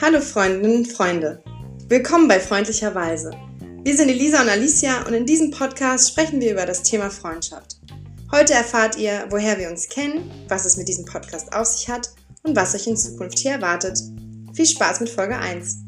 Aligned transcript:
Hallo 0.00 0.20
Freundinnen 0.20 0.76
und 0.78 0.92
Freunde. 0.92 1.42
Willkommen 1.88 2.28
bei 2.28 2.38
Freundlicherweise. 2.38 3.32
Wir 3.82 3.96
sind 3.96 4.08
Elisa 4.08 4.42
und 4.42 4.48
Alicia 4.48 5.06
und 5.06 5.14
in 5.14 5.26
diesem 5.26 5.50
Podcast 5.50 6.10
sprechen 6.10 6.40
wir 6.40 6.52
über 6.52 6.66
das 6.66 6.82
Thema 6.82 7.10
Freundschaft. 7.10 7.80
Heute 8.30 8.54
erfahrt 8.54 8.96
ihr, 8.98 9.26
woher 9.30 9.58
wir 9.58 9.68
uns 9.68 9.88
kennen, 9.88 10.30
was 10.48 10.64
es 10.64 10.76
mit 10.76 10.86
diesem 10.86 11.06
Podcast 11.06 11.52
auf 11.52 11.66
sich 11.66 11.88
hat 11.88 12.10
und 12.44 12.54
was 12.54 12.74
euch 12.74 12.86
in 12.86 12.96
Zukunft 12.96 13.38
hier 13.38 13.52
erwartet. 13.52 13.98
Viel 14.54 14.66
Spaß 14.66 15.00
mit 15.00 15.08
Folge 15.08 15.38
1. 15.38 15.78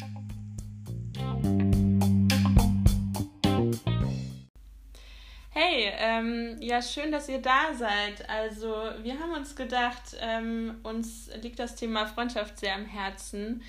Hey, 5.75 5.93
ähm, 5.99 6.57
ja, 6.61 6.81
schön, 6.81 7.11
dass 7.11 7.29
ihr 7.29 7.43
da 7.43 7.75
seid. 7.75 8.31
Also, 8.31 8.73
wir 9.03 9.19
haben 9.19 9.33
uns 9.33 9.57
gedacht, 9.57 10.17
ähm, 10.21 10.77
uns 10.85 11.29
liegt 11.43 11.59
das 11.59 11.75
Thema 11.75 12.07
Freundschaft 12.07 12.61
sehr 12.61 12.77
am 12.77 12.85
Herzen, 12.87 13.61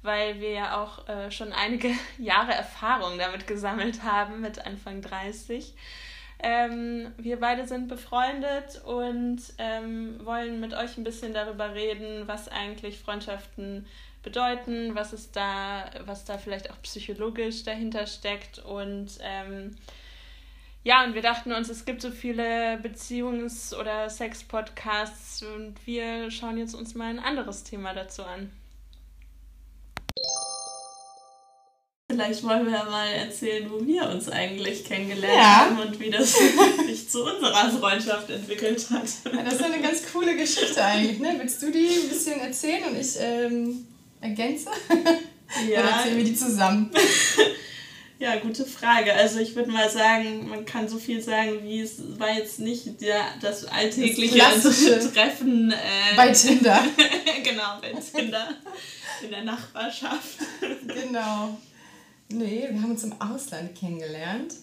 weil 0.00 0.40
wir 0.40 0.52
ja 0.52 0.82
auch 0.82 1.06
äh, 1.06 1.30
schon 1.30 1.52
einige 1.52 1.90
Jahre 2.18 2.54
Erfahrung 2.54 3.18
damit 3.18 3.46
gesammelt 3.46 4.02
haben, 4.02 4.40
mit 4.40 4.64
Anfang 4.64 5.02
30. 5.02 5.74
Ähm, 6.42 7.12
wir 7.18 7.38
beide 7.38 7.68
sind 7.68 7.88
befreundet 7.88 8.80
und 8.86 9.42
ähm, 9.58 10.18
wollen 10.24 10.60
mit 10.60 10.72
euch 10.72 10.96
ein 10.96 11.04
bisschen 11.04 11.34
darüber 11.34 11.74
reden, 11.74 12.26
was 12.26 12.48
eigentlich 12.48 12.98
Freundschaften 12.98 13.86
bedeuten, 14.22 14.94
was 14.94 15.12
es 15.12 15.30
da, 15.30 15.90
was 16.06 16.24
da 16.24 16.38
vielleicht 16.38 16.70
auch 16.70 16.80
psychologisch 16.80 17.64
dahinter 17.64 18.06
steckt 18.06 18.60
und 18.60 19.18
ähm, 19.20 19.76
ja, 20.82 21.04
und 21.04 21.14
wir 21.14 21.22
dachten 21.22 21.52
uns, 21.52 21.68
es 21.68 21.84
gibt 21.84 22.00
so 22.00 22.10
viele 22.10 22.78
Beziehungs- 22.82 23.74
oder 23.74 24.08
Sex-Podcasts 24.08 25.42
und 25.42 25.74
wir 25.86 26.30
schauen 26.30 26.56
jetzt 26.56 26.74
uns 26.74 26.94
mal 26.94 27.10
ein 27.10 27.18
anderes 27.18 27.64
Thema 27.64 27.92
dazu 27.92 28.22
an. 28.24 28.50
Vielleicht 32.10 32.42
wollen 32.42 32.66
wir 32.66 32.72
ja 32.72 32.84
mal 32.84 33.06
erzählen, 33.06 33.70
wo 33.70 33.86
wir 33.86 34.08
uns 34.08 34.28
eigentlich 34.28 34.84
kennengelernt 34.84 35.36
ja. 35.36 35.60
haben 35.60 35.78
und 35.78 36.00
wie 36.00 36.10
das 36.10 36.36
sich 36.86 37.08
zu 37.08 37.24
unserer 37.24 37.70
Freundschaft 37.70 38.30
entwickelt 38.30 38.84
hat. 38.90 39.04
Das 39.04 39.54
ist 39.54 39.62
eine 39.62 39.80
ganz 39.80 40.10
coole 40.12 40.34
Geschichte 40.36 40.82
eigentlich. 40.82 41.20
Ne? 41.20 41.36
Willst 41.38 41.62
du 41.62 41.70
die 41.70 41.88
ein 41.88 42.08
bisschen 42.08 42.40
erzählen 42.40 42.84
und 42.84 42.98
ich 42.98 43.16
ähm, 43.20 43.86
ergänze? 44.20 44.70
Ja. 45.68 45.80
Oder 45.80 45.90
erzählen 45.90 46.16
wir 46.16 46.24
die 46.24 46.34
zusammen? 46.34 46.90
Ja, 48.20 48.36
gute 48.36 48.66
Frage. 48.66 49.14
Also 49.14 49.38
ich 49.38 49.56
würde 49.56 49.70
mal 49.70 49.88
sagen, 49.88 50.46
man 50.46 50.66
kann 50.66 50.86
so 50.86 50.98
viel 50.98 51.22
sagen, 51.22 51.64
wie 51.64 51.80
es 51.80 52.02
war 52.18 52.30
jetzt 52.30 52.60
nicht 52.60 53.00
der, 53.00 53.22
das 53.40 53.64
alltägliche 53.64 54.36
das 54.36 55.12
Treffen. 55.14 55.72
Äh, 55.72 56.16
bei 56.16 56.30
Tinder. 56.30 56.84
genau, 57.42 57.80
bei 57.80 57.94
Tinder. 57.94 58.48
In 59.24 59.30
der 59.30 59.44
Nachbarschaft. 59.44 60.38
genau. 60.86 61.58
Nee, 62.28 62.68
wir 62.70 62.82
haben 62.82 62.90
uns 62.90 63.04
im 63.04 63.18
Ausland 63.22 63.74
kennengelernt. 63.74 64.54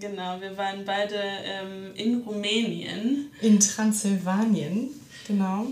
Genau, 0.00 0.40
wir 0.40 0.56
waren 0.56 0.82
beide 0.86 1.20
ähm, 1.44 1.94
in 1.94 2.22
Rumänien. 2.22 3.30
In 3.42 3.60
Transsilvanien, 3.60 4.88
genau. 5.26 5.66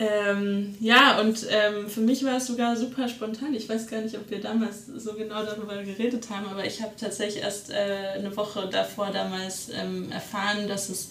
Ähm, 0.00 0.76
ja, 0.78 1.20
und 1.20 1.44
ähm, 1.50 1.88
für 1.88 2.00
mich 2.00 2.24
war 2.24 2.36
es 2.36 2.46
sogar 2.46 2.76
super 2.76 3.08
spontan. 3.08 3.52
Ich 3.54 3.68
weiß 3.68 3.88
gar 3.88 4.00
nicht, 4.00 4.16
ob 4.16 4.30
wir 4.30 4.40
damals 4.40 4.86
so 4.86 5.14
genau 5.14 5.44
darüber 5.44 5.82
geredet 5.82 6.30
haben, 6.30 6.46
aber 6.46 6.64
ich 6.64 6.80
habe 6.82 6.92
tatsächlich 6.96 7.42
erst 7.42 7.70
äh, 7.70 8.14
eine 8.14 8.36
Woche 8.36 8.68
davor 8.70 9.10
damals 9.10 9.70
ähm, 9.70 10.12
erfahren, 10.12 10.68
dass 10.68 10.88
es 10.88 11.10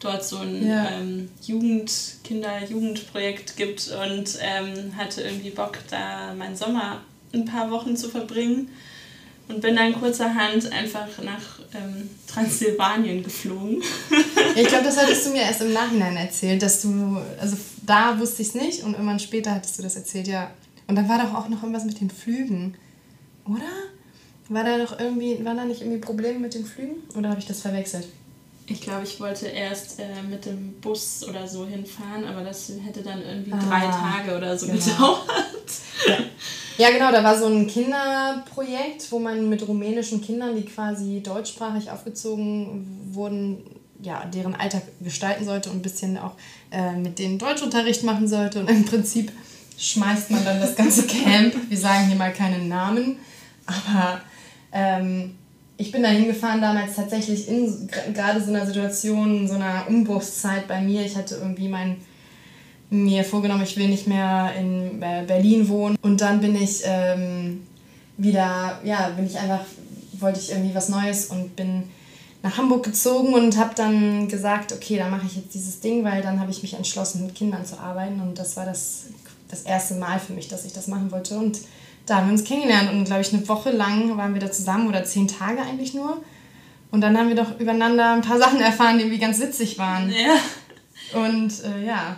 dort 0.00 0.24
so 0.24 0.38
ein 0.38 0.66
ja. 0.66 0.90
ähm, 0.92 1.28
Jugend, 1.46 1.92
Kinder-Jugendprojekt 2.24 3.56
gibt 3.56 3.90
und 3.90 4.38
ähm, 4.40 4.96
hatte 4.96 5.22
irgendwie 5.22 5.50
Bock, 5.50 5.78
da 5.90 6.34
meinen 6.34 6.56
Sommer 6.56 7.02
ein 7.34 7.44
paar 7.44 7.70
Wochen 7.70 7.96
zu 7.96 8.08
verbringen 8.08 8.70
und 9.48 9.60
bin 9.60 9.76
dann 9.76 9.92
kurzerhand 9.92 10.70
einfach 10.72 11.08
nach 11.22 11.60
ähm, 11.74 12.08
Transsilvanien 12.26 13.22
geflogen. 13.22 13.82
ich 14.56 14.66
glaube, 14.68 14.84
das 14.84 14.96
hattest 14.96 15.26
du 15.26 15.30
mir 15.30 15.42
erst 15.42 15.62
im 15.62 15.72
Nachhinein 15.72 16.16
erzählt, 16.16 16.62
dass 16.62 16.82
du, 16.82 17.18
also 17.40 17.56
da 17.84 18.18
wusste 18.18 18.42
ich 18.42 18.48
es 18.48 18.54
nicht 18.54 18.82
und 18.84 18.92
irgendwann 18.92 19.20
später 19.20 19.54
hattest 19.54 19.78
du 19.78 19.82
das 19.82 19.96
erzählt, 19.96 20.28
ja. 20.28 20.50
Und 20.86 20.96
dann 20.96 21.08
war 21.08 21.18
doch 21.18 21.34
auch 21.34 21.48
noch 21.48 21.62
irgendwas 21.62 21.84
mit 21.84 22.00
den 22.00 22.10
Flügen, 22.10 22.74
oder? 23.46 23.68
War 24.48 24.64
da 24.64 24.78
doch 24.78 24.98
irgendwie, 24.98 25.44
waren 25.44 25.56
da 25.56 25.64
nicht 25.64 25.80
irgendwie 25.80 26.00
Probleme 26.00 26.38
mit 26.38 26.54
den 26.54 26.66
Flügen 26.66 26.96
oder 27.16 27.30
habe 27.30 27.40
ich 27.40 27.46
das 27.46 27.60
verwechselt? 27.60 28.06
Ich 28.66 28.80
glaube, 28.80 29.02
ich 29.04 29.18
wollte 29.18 29.46
erst 29.46 29.98
äh, 29.98 30.22
mit 30.28 30.46
dem 30.46 30.74
Bus 30.80 31.26
oder 31.28 31.48
so 31.48 31.66
hinfahren, 31.66 32.24
aber 32.24 32.42
das 32.44 32.72
hätte 32.84 33.02
dann 33.02 33.20
irgendwie 33.22 33.52
ah, 33.52 33.58
drei 33.58 33.80
Tage 33.80 34.36
oder 34.36 34.56
so 34.56 34.66
genau. 34.66 34.78
gedauert. 34.78 35.72
Ja. 36.06 36.16
ja. 36.78 36.90
genau, 36.90 37.10
da 37.10 37.24
war 37.24 37.36
so 37.36 37.46
ein 37.46 37.66
Kinderprojekt, 37.66 39.10
wo 39.10 39.18
man 39.18 39.48
mit 39.48 39.66
rumänischen 39.66 40.22
Kindern, 40.22 40.54
die 40.54 40.64
quasi 40.64 41.22
deutschsprachig 41.22 41.90
aufgezogen 41.90 42.86
wurden, 43.10 43.64
ja, 44.00 44.24
deren 44.26 44.54
Alltag 44.54 44.82
gestalten 45.00 45.44
sollte 45.44 45.70
und 45.70 45.78
ein 45.78 45.82
bisschen 45.82 46.16
auch 46.16 46.34
äh, 46.70 46.92
mit 46.92 47.18
denen 47.18 47.38
Deutschunterricht 47.38 48.04
machen 48.04 48.28
sollte. 48.28 48.60
Und 48.60 48.70
im 48.70 48.84
Prinzip 48.84 49.32
schmeißt 49.76 50.30
man 50.30 50.44
dann 50.44 50.60
das 50.60 50.76
ganze 50.76 51.06
Camp. 51.06 51.54
Wir 51.68 51.78
sagen 51.78 52.06
hier 52.06 52.16
mal 52.16 52.32
keinen 52.32 52.68
Namen, 52.68 53.18
aber 53.66 54.20
ähm, 54.72 55.34
ich 55.82 55.90
bin 55.90 56.04
da 56.04 56.10
hingefahren 56.10 56.60
damals 56.60 56.94
tatsächlich 56.94 57.48
in 57.48 57.88
gerade 58.14 58.40
so 58.40 58.50
einer 58.50 58.64
Situation, 58.64 59.48
so 59.48 59.54
einer 59.54 59.84
Umbruchszeit 59.88 60.68
bei 60.68 60.80
mir. 60.80 61.04
Ich 61.04 61.16
hatte 61.16 61.34
irgendwie 61.34 61.68
mein, 61.68 61.96
mir 62.88 63.24
vorgenommen, 63.24 63.64
ich 63.64 63.76
will 63.76 63.88
nicht 63.88 64.06
mehr 64.06 64.52
in 64.56 65.00
Berlin 65.00 65.68
wohnen. 65.68 65.98
Und 66.00 66.20
dann 66.20 66.40
bin 66.40 66.54
ich 66.54 66.82
ähm, 66.84 67.66
wieder, 68.16 68.78
ja, 68.84 69.08
bin 69.08 69.26
ich 69.26 69.36
einfach, 69.36 69.64
wollte 70.20 70.38
ich 70.38 70.52
irgendwie 70.52 70.72
was 70.72 70.88
Neues 70.88 71.26
und 71.26 71.56
bin 71.56 71.82
nach 72.44 72.56
Hamburg 72.58 72.84
gezogen 72.84 73.34
und 73.34 73.56
habe 73.56 73.74
dann 73.74 74.28
gesagt, 74.28 74.72
okay, 74.72 74.98
dann 74.98 75.10
mache 75.10 75.26
ich 75.26 75.34
jetzt 75.34 75.52
dieses 75.52 75.80
Ding, 75.80 76.04
weil 76.04 76.22
dann 76.22 76.38
habe 76.38 76.52
ich 76.52 76.62
mich 76.62 76.74
entschlossen, 76.74 77.26
mit 77.26 77.34
Kindern 77.34 77.66
zu 77.66 77.76
arbeiten. 77.80 78.20
Und 78.20 78.38
das 78.38 78.56
war 78.56 78.66
das, 78.66 79.06
das 79.48 79.62
erste 79.62 79.94
Mal 79.94 80.20
für 80.20 80.32
mich, 80.32 80.46
dass 80.46 80.64
ich 80.64 80.72
das 80.72 80.86
machen 80.86 81.10
wollte. 81.10 81.36
Und 81.36 81.58
da 82.06 82.16
haben 82.16 82.28
wir 82.28 82.32
uns 82.32 82.44
kennengelernt 82.44 82.90
und 82.90 83.04
glaube 83.04 83.22
ich 83.22 83.32
eine 83.32 83.46
Woche 83.48 83.70
lang 83.70 84.16
waren 84.16 84.34
wir 84.34 84.40
da 84.40 84.50
zusammen 84.50 84.88
oder 84.88 85.04
zehn 85.04 85.28
Tage 85.28 85.62
eigentlich 85.62 85.94
nur. 85.94 86.22
Und 86.90 87.00
dann 87.00 87.16
haben 87.16 87.28
wir 87.28 87.36
doch 87.36 87.58
übereinander 87.58 88.12
ein 88.12 88.22
paar 88.22 88.38
Sachen 88.44 88.60
erfahren, 88.60 88.98
die 88.98 89.04
irgendwie 89.04 89.20
ganz 89.20 89.40
witzig 89.40 89.78
waren. 89.78 90.10
Ja. 90.10 90.36
Und 91.20 91.52
äh, 91.64 91.86
ja, 91.86 92.16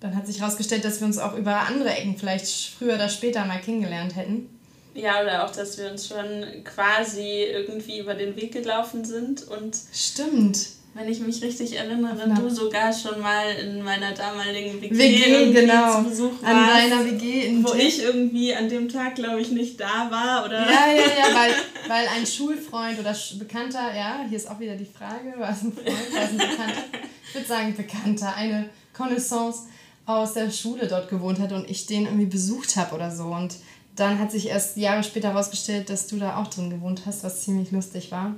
dann 0.00 0.16
hat 0.16 0.26
sich 0.26 0.40
herausgestellt, 0.40 0.84
dass 0.84 1.00
wir 1.00 1.06
uns 1.06 1.18
auch 1.18 1.36
über 1.36 1.60
andere 1.60 1.90
Ecken 1.90 2.16
vielleicht 2.16 2.74
früher 2.78 2.94
oder 2.94 3.08
später 3.08 3.44
mal 3.44 3.60
kennengelernt 3.60 4.16
hätten. 4.16 4.48
Ja, 4.94 5.22
oder 5.22 5.44
auch, 5.44 5.50
dass 5.50 5.76
wir 5.76 5.90
uns 5.90 6.06
schon 6.06 6.62
quasi 6.62 7.42
irgendwie 7.50 7.98
über 7.98 8.14
den 8.14 8.36
Weg 8.36 8.52
gelaufen 8.52 9.04
sind 9.04 9.42
und. 9.48 9.76
Stimmt 9.92 10.58
wenn 10.94 11.08
ich 11.08 11.18
mich 11.20 11.42
richtig 11.42 11.76
erinnere, 11.76 12.32
du 12.36 12.48
sogar 12.48 12.92
schon 12.92 13.20
mal 13.20 13.50
in 13.56 13.82
meiner 13.82 14.12
damaligen 14.12 14.80
WG, 14.80 14.96
WG 14.96 15.52
genau. 15.52 15.96
zu 15.96 16.08
Besuch 16.08 16.32
warst. 16.40 16.44
An 16.44 16.66
deiner 16.68 17.04
WG 17.04 17.46
in 17.46 17.64
Wo 17.64 17.74
ich 17.74 18.00
irgendwie 18.00 18.54
an 18.54 18.68
dem 18.68 18.88
Tag, 18.88 19.16
glaube 19.16 19.40
ich, 19.40 19.50
nicht 19.50 19.80
da 19.80 20.08
war, 20.08 20.44
oder? 20.44 20.60
Ja, 20.60 20.86
ja, 20.86 21.02
ja, 21.02 21.34
weil, 21.34 21.52
weil 21.88 22.06
ein 22.16 22.24
Schulfreund 22.24 23.00
oder 23.00 23.14
Bekannter, 23.38 23.94
ja, 23.94 24.24
hier 24.28 24.36
ist 24.36 24.48
auch 24.48 24.60
wieder 24.60 24.76
die 24.76 24.86
Frage, 24.86 25.34
war 25.36 25.50
es 25.50 25.62
ein 25.62 25.72
Freund, 25.72 26.14
war 26.14 26.22
es 26.22 26.30
ein 26.30 26.38
Bekannter? 26.38 26.84
Ich 27.28 27.34
würde 27.34 27.48
sagen 27.48 27.74
Bekannter, 27.76 28.34
eine 28.36 28.70
Connaissance 28.92 29.62
aus 30.06 30.34
der 30.34 30.50
Schule 30.50 30.86
dort 30.86 31.08
gewohnt 31.08 31.40
hat 31.40 31.50
und 31.52 31.68
ich 31.68 31.86
den 31.86 32.04
irgendwie 32.04 32.26
besucht 32.26 32.76
habe 32.76 32.94
oder 32.94 33.10
so 33.10 33.24
und 33.24 33.56
dann 33.96 34.18
hat 34.18 34.30
sich 34.30 34.48
erst 34.48 34.76
Jahre 34.76 35.02
später 35.02 35.32
herausgestellt, 35.32 35.90
dass 35.90 36.06
du 36.06 36.18
da 36.18 36.36
auch 36.36 36.48
drin 36.48 36.70
gewohnt 36.70 37.02
hast, 37.06 37.24
was 37.24 37.42
ziemlich 37.42 37.70
lustig 37.70 38.10
war. 38.10 38.34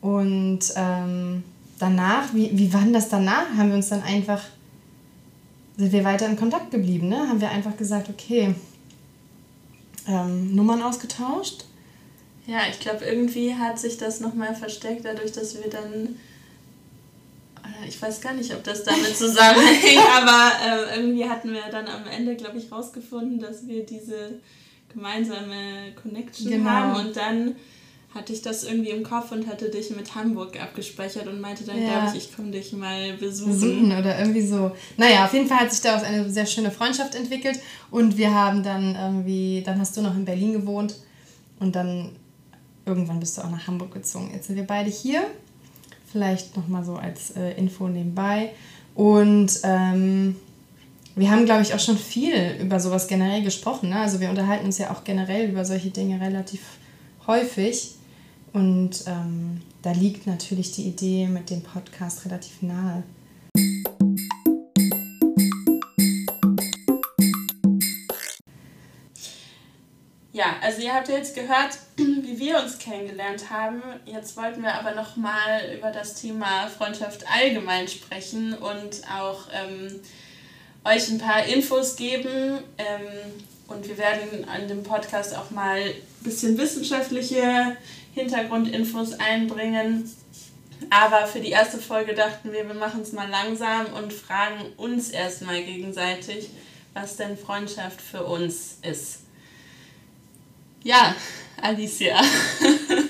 Und 0.00 0.60
ähm, 0.76 1.44
danach, 1.84 2.32
wie, 2.32 2.50
wie 2.56 2.72
war 2.72 2.80
denn 2.80 2.92
das 2.92 3.08
danach? 3.08 3.46
Haben 3.56 3.68
wir 3.68 3.76
uns 3.76 3.90
dann 3.90 4.02
einfach, 4.02 4.42
sind 5.76 5.92
wir 5.92 6.04
weiter 6.04 6.26
in 6.26 6.36
Kontakt 6.36 6.70
geblieben, 6.70 7.08
ne? 7.08 7.28
Haben 7.28 7.40
wir 7.40 7.50
einfach 7.50 7.76
gesagt, 7.76 8.08
okay, 8.08 8.54
ähm, 10.08 10.54
Nummern 10.54 10.82
ausgetauscht? 10.82 11.64
Ja, 12.46 12.60
ich 12.70 12.80
glaube, 12.80 13.04
irgendwie 13.04 13.54
hat 13.54 13.78
sich 13.78 13.98
das 13.98 14.20
nochmal 14.20 14.54
verstärkt, 14.54 15.04
dadurch, 15.04 15.32
dass 15.32 15.54
wir 15.54 15.68
dann. 15.70 16.16
Äh, 17.62 17.88
ich 17.88 18.00
weiß 18.00 18.20
gar 18.20 18.32
nicht, 18.32 18.54
ob 18.54 18.64
das 18.64 18.84
damit 18.84 19.16
zusammenhängt, 19.16 20.02
aber 20.16 20.52
äh, 20.66 20.96
irgendwie 20.96 21.28
hatten 21.28 21.52
wir 21.52 21.62
dann 21.70 21.86
am 21.86 22.06
Ende, 22.06 22.34
glaube 22.36 22.58
ich, 22.58 22.72
rausgefunden, 22.72 23.40
dass 23.40 23.66
wir 23.66 23.84
diese 23.84 24.40
gemeinsame 24.92 25.92
Connection 26.00 26.50
genau. 26.50 26.70
haben 26.70 27.06
und 27.06 27.16
dann 27.16 27.56
hatte 28.14 28.32
ich 28.32 28.42
das 28.42 28.64
irgendwie 28.64 28.90
im 28.90 29.02
Kopf 29.02 29.32
und 29.32 29.46
hatte 29.46 29.70
dich 29.70 29.90
mit 29.90 30.14
Hamburg 30.14 30.60
abgespeichert 30.60 31.26
und 31.26 31.40
meinte 31.40 31.64
dann, 31.64 31.82
ja. 31.82 31.88
glaube 31.88 32.16
ich, 32.16 32.24
ich 32.24 32.36
komme 32.36 32.50
dich 32.50 32.72
mal 32.72 33.14
besuchen. 33.14 33.52
Besuchen 33.52 33.86
oder 33.98 34.18
irgendwie 34.18 34.46
so. 34.46 34.70
Naja, 34.96 35.24
auf 35.24 35.32
jeden 35.32 35.48
Fall 35.48 35.60
hat 35.60 35.72
sich 35.72 35.80
daraus 35.80 36.04
eine 36.04 36.30
sehr 36.30 36.46
schöne 36.46 36.70
Freundschaft 36.70 37.14
entwickelt 37.14 37.58
und 37.90 38.16
wir 38.16 38.32
haben 38.32 38.62
dann 38.62 38.94
irgendwie, 38.94 39.62
dann 39.64 39.80
hast 39.80 39.96
du 39.96 40.02
noch 40.02 40.14
in 40.14 40.24
Berlin 40.24 40.52
gewohnt 40.52 40.94
und 41.58 41.74
dann 41.74 42.12
irgendwann 42.86 43.20
bist 43.20 43.36
du 43.36 43.42
auch 43.42 43.50
nach 43.50 43.66
Hamburg 43.66 43.92
gezogen. 43.92 44.30
Jetzt 44.32 44.46
sind 44.46 44.56
wir 44.56 44.66
beide 44.66 44.90
hier. 44.90 45.22
Vielleicht 46.10 46.56
nochmal 46.56 46.84
so 46.84 46.94
als 46.94 47.32
äh, 47.32 47.52
Info 47.58 47.88
nebenbei. 47.88 48.52
Und 48.94 49.58
ähm, 49.64 50.36
wir 51.16 51.30
haben, 51.30 51.44
glaube 51.44 51.62
ich, 51.62 51.74
auch 51.74 51.80
schon 51.80 51.98
viel 51.98 52.56
über 52.60 52.78
sowas 52.78 53.08
generell 53.08 53.42
gesprochen. 53.42 53.88
Ne? 53.88 54.00
Also 54.00 54.20
wir 54.20 54.30
unterhalten 54.30 54.66
uns 54.66 54.78
ja 54.78 54.92
auch 54.92 55.02
generell 55.02 55.50
über 55.50 55.64
solche 55.64 55.90
Dinge 55.90 56.20
relativ 56.20 56.60
häufig. 57.26 57.96
Und 58.54 59.02
ähm, 59.08 59.60
da 59.82 59.90
liegt 59.90 60.28
natürlich 60.28 60.70
die 60.70 60.84
Idee 60.84 61.26
mit 61.26 61.50
dem 61.50 61.60
Podcast 61.60 62.24
relativ 62.24 62.62
nahe. 62.62 63.02
Ja, 70.32 70.54
also 70.62 70.82
ihr 70.82 70.94
habt 70.94 71.08
jetzt 71.08 71.34
gehört, 71.34 71.78
wie 71.96 72.38
wir 72.38 72.62
uns 72.62 72.78
kennengelernt 72.78 73.50
haben. 73.50 73.82
Jetzt 74.06 74.36
wollten 74.36 74.62
wir 74.62 74.74
aber 74.74 74.94
noch 74.94 75.16
mal 75.16 75.74
über 75.76 75.90
das 75.90 76.14
Thema 76.14 76.68
Freundschaft 76.68 77.24
allgemein 77.28 77.88
sprechen 77.88 78.54
und 78.54 79.02
auch 79.12 79.48
ähm, 79.52 80.00
euch 80.84 81.08
ein 81.10 81.18
paar 81.18 81.44
Infos 81.44 81.96
geben. 81.96 82.60
Ähm, 82.78 83.32
und 83.66 83.88
wir 83.88 83.98
werden 83.98 84.48
an 84.48 84.68
dem 84.68 84.84
Podcast 84.84 85.36
auch 85.36 85.50
mal 85.50 85.80
ein 85.80 85.94
bisschen 86.22 86.56
wissenschaftliche 86.56 87.76
Hintergrundinfos 88.14 89.14
einbringen. 89.14 90.10
Aber 90.90 91.26
für 91.26 91.40
die 91.40 91.50
erste 91.50 91.78
Folge 91.78 92.14
dachten 92.14 92.52
wir, 92.52 92.66
wir 92.66 92.74
machen 92.74 93.02
es 93.02 93.12
mal 93.12 93.28
langsam 93.28 93.86
und 93.94 94.12
fragen 94.12 94.72
uns 94.76 95.10
erstmal 95.10 95.62
gegenseitig, 95.62 96.50
was 96.92 97.16
denn 97.16 97.36
Freundschaft 97.36 98.00
für 98.00 98.24
uns 98.24 98.78
ist. 98.82 99.20
Ja, 100.82 101.14
Alicia, 101.60 102.20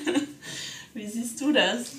wie 0.95 1.06
siehst 1.06 1.41
du 1.41 1.53
das? 1.53 1.93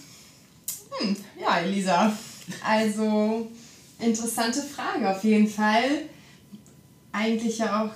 Hm, 0.97 1.17
ja, 1.39 1.59
Elisa. 1.59 2.17
Also, 2.63 3.51
interessante 3.99 4.61
Frage 4.61 5.09
auf 5.09 5.23
jeden 5.23 5.49
Fall. 5.49 6.03
Eigentlich 7.11 7.57
ja 7.57 7.85
auch 7.85 7.91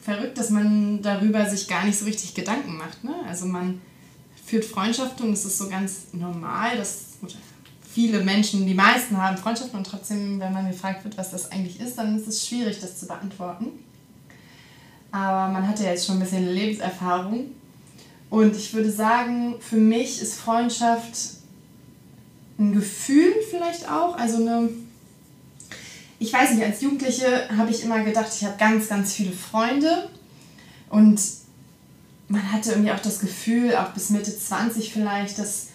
verrückt, 0.00 0.38
dass 0.38 0.50
man 0.50 1.02
darüber 1.02 1.48
sich 1.48 1.66
gar 1.66 1.84
nicht 1.84 1.98
so 1.98 2.04
richtig 2.04 2.34
Gedanken 2.34 2.76
macht. 2.76 3.02
Ne? 3.02 3.14
Also 3.26 3.46
man 3.46 3.80
führt 4.46 4.64
Freundschaften 4.64 5.26
und 5.26 5.32
es 5.32 5.44
ist 5.44 5.58
so 5.58 5.68
ganz 5.68 6.06
normal, 6.12 6.76
dass 6.76 7.18
viele 7.92 8.22
Menschen, 8.22 8.66
die 8.66 8.74
meisten 8.74 9.20
haben 9.20 9.36
Freundschaften 9.36 9.78
und 9.78 9.86
trotzdem, 9.86 10.38
wenn 10.38 10.52
man 10.52 10.70
gefragt 10.70 11.02
wird, 11.04 11.18
was 11.18 11.32
das 11.32 11.50
eigentlich 11.50 11.80
ist, 11.80 11.98
dann 11.98 12.16
ist 12.16 12.28
es 12.28 12.46
schwierig, 12.46 12.78
das 12.80 13.00
zu 13.00 13.06
beantworten. 13.06 13.66
Aber 15.10 15.52
man 15.52 15.66
hat 15.66 15.80
ja 15.80 15.86
jetzt 15.86 16.06
schon 16.06 16.16
ein 16.16 16.20
bisschen 16.20 16.46
Lebenserfahrung. 16.46 17.46
Und 18.28 18.56
ich 18.56 18.74
würde 18.74 18.90
sagen, 18.90 19.54
für 19.60 19.76
mich 19.76 20.20
ist 20.20 20.34
Freundschaft 20.34 21.16
ein 22.58 22.72
Gefühl 22.72 23.32
vielleicht 23.50 23.90
auch. 23.90 24.16
Also 24.16 24.36
eine. 24.38 24.68
Ich 26.18 26.32
weiß 26.32 26.52
nicht, 26.52 26.64
als 26.64 26.80
Jugendliche 26.80 27.48
habe 27.56 27.70
ich 27.70 27.82
immer 27.82 28.02
gedacht, 28.02 28.28
ich 28.34 28.44
habe 28.44 28.56
ganz, 28.58 28.88
ganz 28.88 29.12
viele 29.14 29.32
Freunde. 29.32 30.08
Und 30.90 31.20
man 32.28 32.52
hatte 32.52 32.72
irgendwie 32.72 32.92
auch 32.92 33.00
das 33.00 33.20
Gefühl, 33.20 33.76
auch 33.76 33.90
bis 33.90 34.10
Mitte 34.10 34.36
20 34.36 34.92
vielleicht, 34.92 35.38
dass 35.38 35.68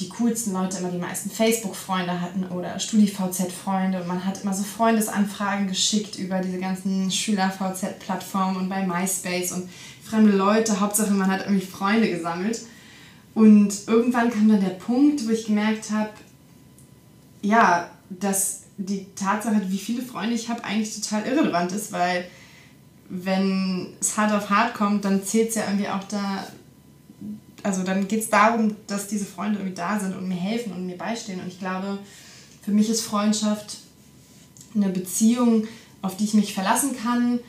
die 0.00 0.08
coolsten 0.08 0.52
Leute 0.52 0.78
immer 0.78 0.90
die 0.90 0.98
meisten 0.98 1.30
Facebook-Freunde 1.30 2.20
hatten 2.20 2.44
oder 2.46 2.78
StudiVZ-Freunde 2.78 4.02
und 4.02 4.08
man 4.08 4.24
hat 4.24 4.42
immer 4.42 4.52
so 4.52 4.64
Freundesanfragen 4.64 5.68
geschickt 5.68 6.16
über 6.16 6.40
diese 6.40 6.58
ganzen 6.58 7.10
Schüler-VZ-Plattformen 7.10 8.56
und 8.56 8.68
bei 8.68 8.86
MySpace 8.86 9.52
und 9.52 9.68
fremde 10.02 10.36
Leute. 10.36 10.80
Hauptsache, 10.80 11.12
man 11.12 11.30
hat 11.30 11.46
irgendwie 11.46 11.66
Freunde 11.66 12.10
gesammelt. 12.10 12.62
Und 13.34 13.72
irgendwann 13.86 14.30
kam 14.30 14.48
dann 14.48 14.60
der 14.60 14.70
Punkt, 14.70 15.26
wo 15.26 15.30
ich 15.30 15.46
gemerkt 15.46 15.90
habe, 15.90 16.10
ja, 17.42 17.90
dass 18.08 18.62
die 18.78 19.06
Tatsache, 19.14 19.62
wie 19.68 19.78
viele 19.78 20.02
Freunde 20.02 20.34
ich 20.34 20.48
habe, 20.48 20.64
eigentlich 20.64 21.00
total 21.00 21.26
irrelevant 21.26 21.72
ist, 21.72 21.92
weil 21.92 22.26
wenn 23.08 23.94
es 24.00 24.16
hart 24.16 24.32
auf 24.32 24.50
hart 24.50 24.74
kommt, 24.74 25.04
dann 25.04 25.24
zählt 25.24 25.50
es 25.50 25.54
ja 25.56 25.64
irgendwie 25.66 25.88
auch 25.88 26.04
da 26.04 26.46
also 27.66 27.82
dann 27.82 28.06
geht 28.06 28.20
es 28.20 28.30
darum, 28.30 28.76
dass 28.86 29.08
diese 29.08 29.24
Freunde 29.24 29.58
irgendwie 29.58 29.74
da 29.74 29.98
sind 29.98 30.16
und 30.16 30.28
mir 30.28 30.36
helfen 30.36 30.72
und 30.72 30.86
mir 30.86 30.96
beistehen. 30.96 31.40
Und 31.40 31.48
ich 31.48 31.58
glaube, 31.58 31.98
für 32.62 32.70
mich 32.70 32.88
ist 32.88 33.00
Freundschaft 33.00 33.78
eine 34.72 34.88
Beziehung, 34.88 35.66
auf 36.00 36.16
die 36.16 36.24
ich 36.24 36.34
mich 36.34 36.54
verlassen 36.54 36.96
kann. 36.96 37.40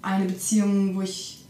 Eine 0.00 0.24
Beziehung, 0.24 0.96
wo 0.96 1.02
ich 1.02 1.44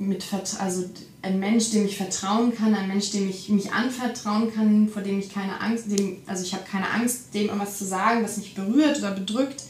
mit, 0.00 0.24
also 0.58 0.90
ein 1.22 1.38
Mensch, 1.38 1.70
dem 1.70 1.84
ich 1.84 1.96
vertrauen 1.96 2.56
kann, 2.56 2.74
ein 2.74 2.88
Mensch, 2.88 3.10
dem 3.12 3.30
ich 3.30 3.48
mich 3.48 3.72
anvertrauen 3.72 4.52
kann, 4.52 4.88
vor 4.88 5.02
dem 5.02 5.20
ich 5.20 5.32
keine 5.32 5.60
Angst, 5.60 5.92
dem, 5.92 6.16
also 6.26 6.42
ich 6.42 6.54
habe 6.54 6.64
keine 6.64 6.90
Angst, 6.90 7.34
dem 7.34 7.46
irgendwas 7.46 7.78
zu 7.78 7.84
sagen, 7.84 8.24
was 8.24 8.38
mich 8.38 8.54
berührt 8.56 8.98
oder 8.98 9.12
bedrückt 9.12 9.62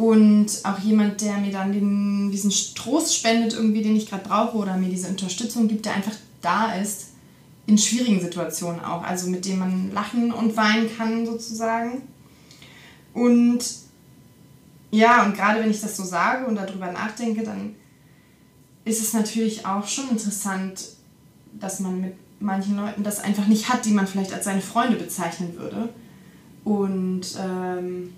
und 0.00 0.46
auch 0.62 0.78
jemand, 0.78 1.20
der 1.20 1.36
mir 1.36 1.52
dann 1.52 1.74
den, 1.74 2.30
diesen 2.30 2.50
Trost 2.74 3.14
spendet, 3.14 3.52
irgendwie, 3.52 3.82
den 3.82 3.96
ich 3.96 4.08
gerade 4.08 4.26
brauche 4.26 4.56
oder 4.56 4.78
mir 4.78 4.88
diese 4.88 5.08
Unterstützung 5.08 5.68
gibt, 5.68 5.84
der 5.84 5.94
einfach 5.94 6.14
da 6.40 6.72
ist, 6.72 7.08
in 7.66 7.76
schwierigen 7.76 8.18
Situationen 8.18 8.82
auch, 8.82 9.02
also 9.02 9.28
mit 9.28 9.44
dem 9.44 9.58
man 9.58 9.92
lachen 9.92 10.32
und 10.32 10.56
weinen 10.56 10.88
kann 10.96 11.26
sozusagen. 11.26 12.00
Und 13.12 13.62
ja, 14.90 15.26
und 15.26 15.36
gerade 15.36 15.60
wenn 15.60 15.70
ich 15.70 15.82
das 15.82 15.98
so 15.98 16.02
sage 16.02 16.46
und 16.46 16.54
darüber 16.54 16.90
nachdenke, 16.90 17.42
dann 17.42 17.74
ist 18.86 19.02
es 19.02 19.12
natürlich 19.12 19.66
auch 19.66 19.86
schon 19.86 20.08
interessant, 20.08 20.82
dass 21.60 21.78
man 21.78 22.00
mit 22.00 22.14
manchen 22.40 22.74
Leuten 22.78 23.02
das 23.02 23.20
einfach 23.20 23.46
nicht 23.48 23.68
hat, 23.68 23.84
die 23.84 23.92
man 23.92 24.06
vielleicht 24.06 24.32
als 24.32 24.46
seine 24.46 24.62
Freunde 24.62 24.96
bezeichnen 24.96 25.58
würde. 25.58 25.90
Und 26.64 27.36
ähm, 27.38 28.14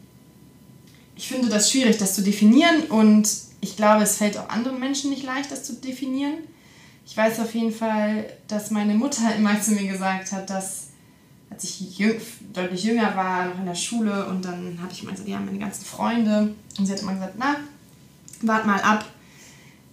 ich 1.23 1.29
finde 1.29 1.49
das 1.49 1.71
schwierig, 1.71 1.99
das 1.99 2.17
zu 2.17 2.23
definieren 2.23 2.83
und 2.89 3.29
ich 3.61 3.77
glaube, 3.77 4.03
es 4.03 4.17
fällt 4.17 4.37
auch 4.37 4.49
anderen 4.49 4.81
Menschen 4.81 5.11
nicht 5.11 5.23
leicht, 5.23 5.53
das 5.53 5.63
zu 5.63 5.75
definieren. 5.75 6.35
Ich 7.07 7.17
weiß 7.17 7.39
auf 7.39 7.55
jeden 7.55 7.73
Fall, 7.73 8.27
dass 8.49 8.73
meine 8.73 8.95
Mutter 8.95 9.33
immer 9.37 9.61
zu 9.63 9.71
mir 9.71 9.87
gesagt 9.87 10.33
hat, 10.33 10.51
dass 10.51 10.89
als 11.49 11.63
ich 11.63 11.97
jüng, 11.97 12.21
deutlich 12.53 12.83
jünger 12.83 13.15
war, 13.15 13.47
noch 13.47 13.59
in 13.61 13.67
der 13.67 13.77
Schule 13.77 14.27
und 14.27 14.45
dann 14.45 14.77
habe 14.83 14.91
ich 14.91 15.05
meinte, 15.05 15.23
die 15.23 15.33
haben 15.33 15.45
meine 15.45 15.61
ganzen 15.61 15.85
Freunde 15.85 16.55
und 16.77 16.87
sie 16.87 16.93
hat 16.93 17.03
immer 17.03 17.15
gesagt, 17.15 17.35
na, 17.39 17.55
wart 18.41 18.67
mal 18.67 18.81
ab, 18.81 19.05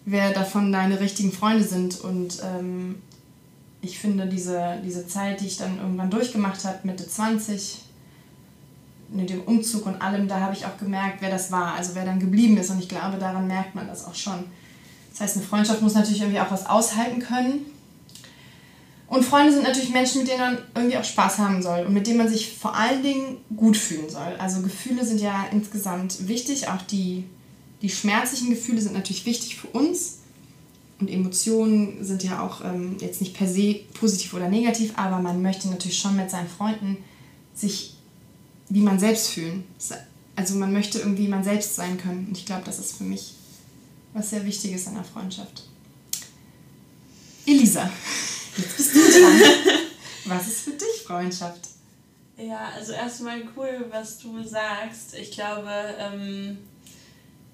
wer 0.05 0.33
davon 0.33 0.71
deine 0.71 0.99
richtigen 0.99 1.31
Freunde 1.31 1.63
sind 1.63 2.01
und 2.01 2.41
ähm, 2.43 2.95
ich 3.83 3.99
finde 3.99 4.25
diese, 4.25 4.79
diese 4.83 5.05
Zeit, 5.05 5.41
die 5.41 5.45
ich 5.45 5.57
dann 5.57 5.77
irgendwann 5.77 6.09
durchgemacht 6.09 6.65
habe, 6.65 6.79
Mitte 6.87 7.07
20, 7.07 7.83
mit 9.11 9.29
dem 9.29 9.41
Umzug 9.41 9.85
und 9.85 10.01
allem, 10.01 10.27
da 10.27 10.39
habe 10.39 10.53
ich 10.53 10.65
auch 10.65 10.77
gemerkt, 10.77 11.17
wer 11.21 11.29
das 11.29 11.51
war, 11.51 11.73
also 11.73 11.95
wer 11.95 12.05
dann 12.05 12.19
geblieben 12.19 12.57
ist. 12.57 12.69
Und 12.69 12.79
ich 12.79 12.89
glaube, 12.89 13.17
daran 13.17 13.47
merkt 13.47 13.75
man 13.75 13.87
das 13.87 14.05
auch 14.05 14.15
schon. 14.15 14.45
Das 15.11 15.21
heißt, 15.21 15.37
eine 15.37 15.45
Freundschaft 15.45 15.81
muss 15.81 15.95
natürlich 15.95 16.21
irgendwie 16.21 16.39
auch 16.39 16.51
was 16.51 16.67
aushalten 16.67 17.19
können. 17.19 17.65
Und 19.07 19.25
Freunde 19.25 19.51
sind 19.51 19.63
natürlich 19.63 19.89
Menschen, 19.89 20.19
mit 20.21 20.29
denen 20.29 20.39
man 20.39 20.57
irgendwie 20.75 20.97
auch 20.97 21.03
Spaß 21.03 21.39
haben 21.39 21.63
soll 21.63 21.85
und 21.85 21.93
mit 21.93 22.05
denen 22.05 22.19
man 22.19 22.29
sich 22.29 22.53
vor 22.53 22.75
allen 22.75 23.01
Dingen 23.01 23.37
gut 23.55 23.75
fühlen 23.75 24.07
soll. 24.07 24.35
Also 24.37 24.61
Gefühle 24.61 25.03
sind 25.03 25.19
ja 25.19 25.47
insgesamt 25.51 26.27
wichtig, 26.27 26.67
auch 26.67 26.83
die, 26.83 27.23
die 27.81 27.89
schmerzlichen 27.89 28.51
Gefühle 28.51 28.81
sind 28.81 28.93
natürlich 28.93 29.25
wichtig 29.25 29.55
für 29.55 29.67
uns. 29.67 30.19
Und 30.99 31.09
Emotionen 31.09 32.03
sind 32.03 32.23
ja 32.23 32.45
auch 32.45 32.63
ähm, 32.63 32.97
jetzt 32.99 33.21
nicht 33.21 33.33
per 33.33 33.47
se 33.47 33.79
positiv 33.99 34.33
oder 34.33 34.49
negativ, 34.49 34.93
aber 34.95 35.19
man 35.19 35.41
möchte 35.41 35.69
natürlich 35.69 35.97
schon 35.97 36.15
mit 36.15 36.29
seinen 36.29 36.49
Freunden 36.49 36.97
sich 37.55 37.95
wie 38.69 38.81
man 38.81 38.99
selbst 38.99 39.29
fühlen. 39.29 39.63
Also 40.35 40.55
man 40.55 40.71
möchte 40.71 40.99
irgendwie 40.99 41.27
man 41.27 41.43
selbst 41.43 41.75
sein 41.75 41.97
können. 41.97 42.27
Und 42.27 42.37
ich 42.37 42.45
glaube, 42.45 42.63
das 42.65 42.79
ist 42.79 42.97
für 42.97 43.03
mich 43.03 43.33
was 44.13 44.29
sehr 44.29 44.45
Wichtiges 44.45 44.87
in 44.87 44.95
der 44.95 45.03
Freundschaft. 45.03 45.63
Elisa, 47.45 47.89
jetzt 48.57 48.77
bist 48.77 48.95
du 48.95 48.99
dran. 48.99 49.41
was 50.25 50.47
ist 50.47 50.61
für 50.61 50.71
dich 50.71 51.03
Freundschaft? 51.05 51.69
Ja, 52.37 52.69
also 52.75 52.93
erstmal 52.93 53.41
cool, 53.55 53.85
was 53.89 54.19
du 54.19 54.41
sagst. 54.43 55.15
Ich 55.15 55.31
glaube, 55.31 55.71
ähm, 55.97 56.57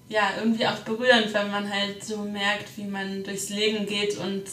ja, 0.08 0.30
irgendwie 0.38 0.66
auch 0.66 0.78
berührend, 0.80 1.34
wenn 1.34 1.50
man 1.50 1.68
halt 1.68 2.04
so 2.04 2.18
merkt, 2.18 2.76
wie 2.76 2.84
man 2.84 3.24
durchs 3.24 3.48
Leben 3.48 3.86
geht 3.86 4.16
und 4.18 4.44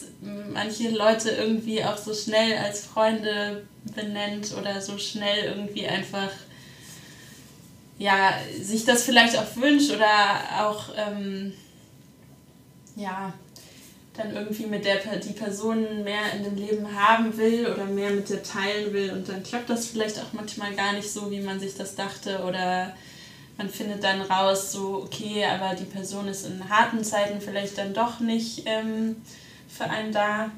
manche 0.52 0.90
Leute 0.90 1.30
irgendwie 1.30 1.84
auch 1.84 1.96
so 1.96 2.12
schnell 2.12 2.58
als 2.58 2.86
Freunde 2.86 3.64
benennt 3.94 4.52
oder 4.58 4.80
so 4.80 4.98
schnell 4.98 5.44
irgendwie 5.44 5.86
einfach 5.86 6.30
ja, 7.98 8.34
sich 8.60 8.84
das 8.84 9.04
vielleicht 9.04 9.38
auch 9.38 9.56
wünscht 9.56 9.90
oder 9.92 10.66
auch 10.66 10.90
ähm, 10.96 11.52
ja, 12.96 13.32
dann 14.16 14.32
irgendwie 14.32 14.66
mit 14.66 14.84
der 14.84 14.96
die 15.16 15.32
Person 15.32 16.04
mehr 16.04 16.32
in 16.36 16.44
dem 16.44 16.56
Leben 16.56 16.86
haben 16.94 17.36
will 17.36 17.66
oder 17.66 17.84
mehr 17.84 18.10
mit 18.10 18.30
der 18.30 18.42
teilen 18.42 18.92
will 18.92 19.10
und 19.12 19.28
dann 19.28 19.42
klappt 19.42 19.70
das 19.70 19.86
vielleicht 19.86 20.18
auch 20.18 20.32
manchmal 20.32 20.74
gar 20.74 20.92
nicht 20.92 21.10
so, 21.10 21.30
wie 21.30 21.40
man 21.40 21.58
sich 21.58 21.76
das 21.76 21.94
dachte 21.94 22.44
oder 22.44 22.94
man 23.56 23.68
findet 23.68 24.02
dann 24.02 24.20
raus, 24.22 24.72
so 24.72 25.04
okay, 25.04 25.44
aber 25.44 25.74
die 25.76 25.84
Person 25.84 26.26
ist 26.28 26.46
in 26.46 26.68
harten 26.68 27.04
Zeiten 27.04 27.40
vielleicht 27.40 27.78
dann 27.78 27.94
doch 27.94 28.20
nicht 28.20 28.62
ähm, 28.66 29.16
für 29.68 29.84
einen 29.84 30.12
da. 30.12 30.50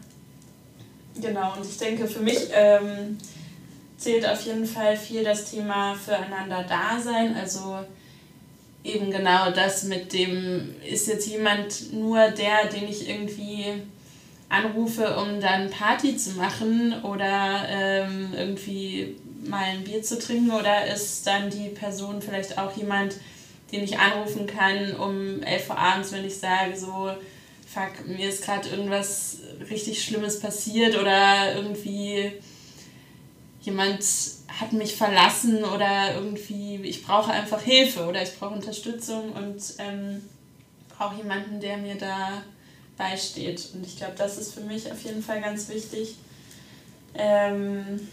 Genau, 1.20 1.54
und 1.56 1.66
ich 1.66 1.76
denke 1.78 2.06
für 2.06 2.20
mich 2.20 2.48
ähm, 2.52 3.18
zählt 3.96 4.26
auf 4.26 4.42
jeden 4.42 4.66
Fall 4.66 4.96
viel 4.96 5.24
das 5.24 5.50
Thema 5.50 5.94
füreinander 5.94 6.64
da 6.68 7.00
sein. 7.00 7.36
Also 7.36 7.78
eben 8.84 9.10
genau 9.10 9.50
das 9.50 9.84
mit 9.84 10.12
dem, 10.12 10.74
ist 10.84 11.08
jetzt 11.08 11.26
jemand 11.26 11.92
nur 11.92 12.28
der, 12.28 12.66
den 12.66 12.88
ich 12.88 13.08
irgendwie 13.08 13.82
anrufe, 14.48 15.16
um 15.16 15.40
dann 15.40 15.70
Party 15.70 16.16
zu 16.16 16.32
machen 16.32 17.02
oder 17.02 17.66
ähm, 17.68 18.32
irgendwie 18.36 19.16
mal 19.44 19.64
ein 19.64 19.84
Bier 19.84 20.02
zu 20.02 20.18
trinken 20.18 20.52
oder 20.52 20.86
ist 20.86 21.26
dann 21.26 21.50
die 21.50 21.68
Person 21.68 22.22
vielleicht 22.22 22.58
auch 22.58 22.76
jemand, 22.76 23.16
den 23.72 23.82
ich 23.82 23.98
anrufen 23.98 24.46
kann 24.46 24.94
um 24.94 25.42
11 25.42 25.70
Uhr 25.70 25.78
abends, 25.78 26.12
wenn 26.12 26.24
ich 26.24 26.36
sage 26.38 26.76
so, 26.76 27.10
fuck, 27.66 28.06
mir 28.06 28.28
ist 28.28 28.44
gerade 28.44 28.68
irgendwas 28.68 29.38
richtig 29.68 30.02
Schlimmes 30.04 30.38
passiert 30.38 30.96
oder 30.96 31.54
irgendwie 31.56 32.32
jemand 33.66 34.04
hat 34.48 34.72
mich 34.72 34.96
verlassen 34.96 35.64
oder 35.64 36.14
irgendwie 36.14 36.76
ich 36.76 37.04
brauche 37.04 37.32
einfach 37.32 37.60
Hilfe 37.60 38.06
oder 38.06 38.22
ich 38.22 38.38
brauche 38.38 38.54
Unterstützung 38.54 39.32
und 39.32 39.60
ähm, 39.78 40.22
brauche 40.96 41.16
jemanden, 41.16 41.60
der 41.60 41.76
mir 41.76 41.96
da 41.96 42.42
beisteht. 42.96 43.68
Und 43.74 43.86
ich 43.86 43.96
glaube, 43.96 44.14
das 44.16 44.38
ist 44.38 44.54
für 44.54 44.60
mich 44.60 44.90
auf 44.90 45.02
jeden 45.02 45.22
Fall 45.22 45.40
ganz 45.40 45.68
wichtig. 45.68 46.14
Ähm, 47.14 48.08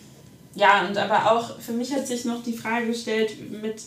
ja, 0.56 0.86
und 0.86 0.98
aber 0.98 1.32
auch 1.32 1.60
für 1.60 1.72
mich 1.72 1.94
hat 1.94 2.08
sich 2.08 2.26
noch 2.26 2.44
die 2.44 2.58
Frage 2.58 2.88
gestellt 2.88 3.52
mit, 3.52 3.82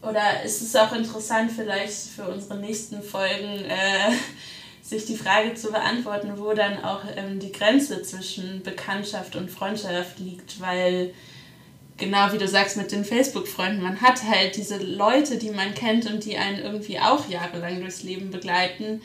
oder 0.00 0.42
ist 0.42 0.62
es 0.62 0.76
auch 0.76 0.92
interessant 0.92 1.50
vielleicht 1.52 2.08
für 2.14 2.28
unsere 2.28 2.58
nächsten 2.58 3.02
Folgen, 3.02 3.64
äh, 3.64 4.12
sich 4.84 5.06
die 5.06 5.16
Frage 5.16 5.54
zu 5.54 5.72
beantworten, 5.72 6.34
wo 6.36 6.52
dann 6.52 6.84
auch 6.84 7.00
ähm, 7.16 7.40
die 7.40 7.52
Grenze 7.52 8.02
zwischen 8.02 8.62
Bekanntschaft 8.62 9.34
und 9.34 9.50
Freundschaft 9.50 10.18
liegt, 10.18 10.60
weil 10.60 11.14
genau 11.96 12.32
wie 12.32 12.38
du 12.38 12.46
sagst 12.46 12.76
mit 12.76 12.92
den 12.92 13.04
Facebook-Freunden, 13.04 13.82
man 13.82 14.02
hat 14.02 14.22
halt 14.24 14.56
diese 14.56 14.76
Leute, 14.76 15.38
die 15.38 15.50
man 15.50 15.72
kennt 15.74 16.04
und 16.06 16.26
die 16.26 16.36
einen 16.36 16.58
irgendwie 16.58 17.00
auch 17.00 17.28
jahrelang 17.30 17.80
durchs 17.80 18.02
Leben 18.02 18.30
begleiten, 18.30 19.00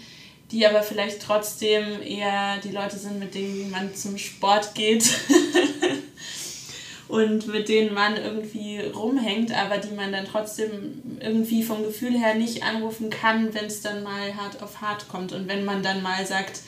die 0.52 0.66
aber 0.66 0.84
vielleicht 0.84 1.22
trotzdem 1.22 2.02
eher 2.02 2.58
die 2.58 2.72
Leute 2.72 2.98
sind, 2.98 3.20
mit 3.20 3.34
denen 3.34 3.72
man 3.72 3.96
zum 3.96 4.18
Sport 4.18 4.76
geht 4.76 5.04
und 7.10 7.48
mit 7.48 7.68
denen 7.70 7.94
man 7.94 8.18
irgendwie 8.18 8.80
rumhängt, 8.82 9.51
aber 9.51 9.80
die 9.80 9.96
man 9.96 10.12
dann 10.12 10.25
trotzdem 10.25 11.01
irgendwie 11.20 11.63
vom 11.63 11.84
Gefühl 11.84 12.18
her 12.18 12.36
nicht 12.36 12.63
anrufen 12.63 13.10
kann, 13.10 13.51
wenn 13.56 13.66
es 13.66 13.82
dann 13.82 14.04
mal 14.04 14.36
hart 14.36 14.62
auf 14.62 14.80
hart 14.80 15.10
kommt. 15.10 15.34
Und 15.34 15.48
wenn 15.48 15.66
man 15.66 15.82
dann 15.82 16.04
mal 16.04 16.24
sagt, 16.24 16.62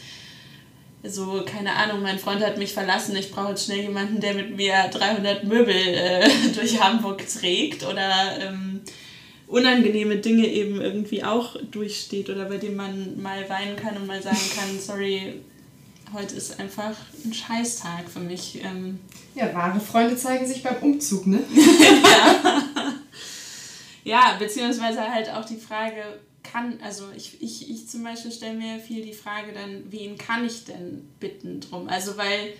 so, 1.04 1.44
keine 1.46 1.76
Ahnung, 1.76 2.02
mein 2.02 2.18
Freund 2.18 2.44
hat 2.44 2.58
mich 2.58 2.74
verlassen, 2.74 3.16
ich 3.16 3.32
brauche 3.32 3.50
jetzt 3.50 3.66
schnell 3.66 3.82
jemanden, 3.82 4.20
der 4.20 4.34
mit 4.34 4.58
mir 4.58 4.74
300 4.92 5.44
Möbel 5.44 5.76
äh, 5.76 6.28
durch 6.56 6.82
Hamburg 6.82 7.24
trägt 7.28 7.86
oder 7.86 8.40
ähm, 8.40 8.82
unangenehme 9.46 10.18
Dinge 10.18 10.48
eben 10.48 10.82
irgendwie 10.82 11.24
auch 11.24 11.56
durchsteht 11.70 12.32
oder 12.32 12.46
bei 12.46 12.58
dem 12.58 12.76
man 12.76 13.22
mal 13.22 13.48
weinen 13.48 13.76
kann 13.76 13.96
und 13.96 14.08
mal 14.08 14.24
sagen 14.24 14.42
kann, 14.56 14.80
sorry, 14.80 15.36
heute 16.14 16.36
ist 16.36 16.60
einfach 16.60 16.96
ein 17.26 17.34
Scheißtag 17.34 18.10
für 18.10 18.20
mich. 18.20 18.64
Ähm, 18.64 19.00
ja, 19.36 19.54
wahre 19.54 19.80
Freunde 19.80 20.16
zeigen 20.16 20.48
sich 20.48 20.64
beim 20.64 20.78
Umzug, 20.78 21.28
ne? 21.28 21.40
ja. 22.04 22.94
ja, 24.04 24.36
beziehungsweise 24.40 25.02
halt 25.02 25.30
auch 25.30 25.46
die 25.46 25.58
Frage, 25.58 26.04
kann, 26.44 26.80
also 26.84 27.06
ich, 27.16 27.42
ich, 27.42 27.70
ich 27.70 27.88
zum 27.88 28.04
Beispiel 28.04 28.32
stelle 28.32 28.58
mir 28.58 28.80
viel 28.80 29.04
die 29.04 29.14
Frage 29.14 29.54
dann, 29.54 29.84
wen 29.90 30.18
kann 30.18 30.46
ich 30.46 30.66
denn 30.66 31.08
bitten 31.20 31.62
drum? 31.62 31.88
Also 31.88 32.18
weil 32.18 32.54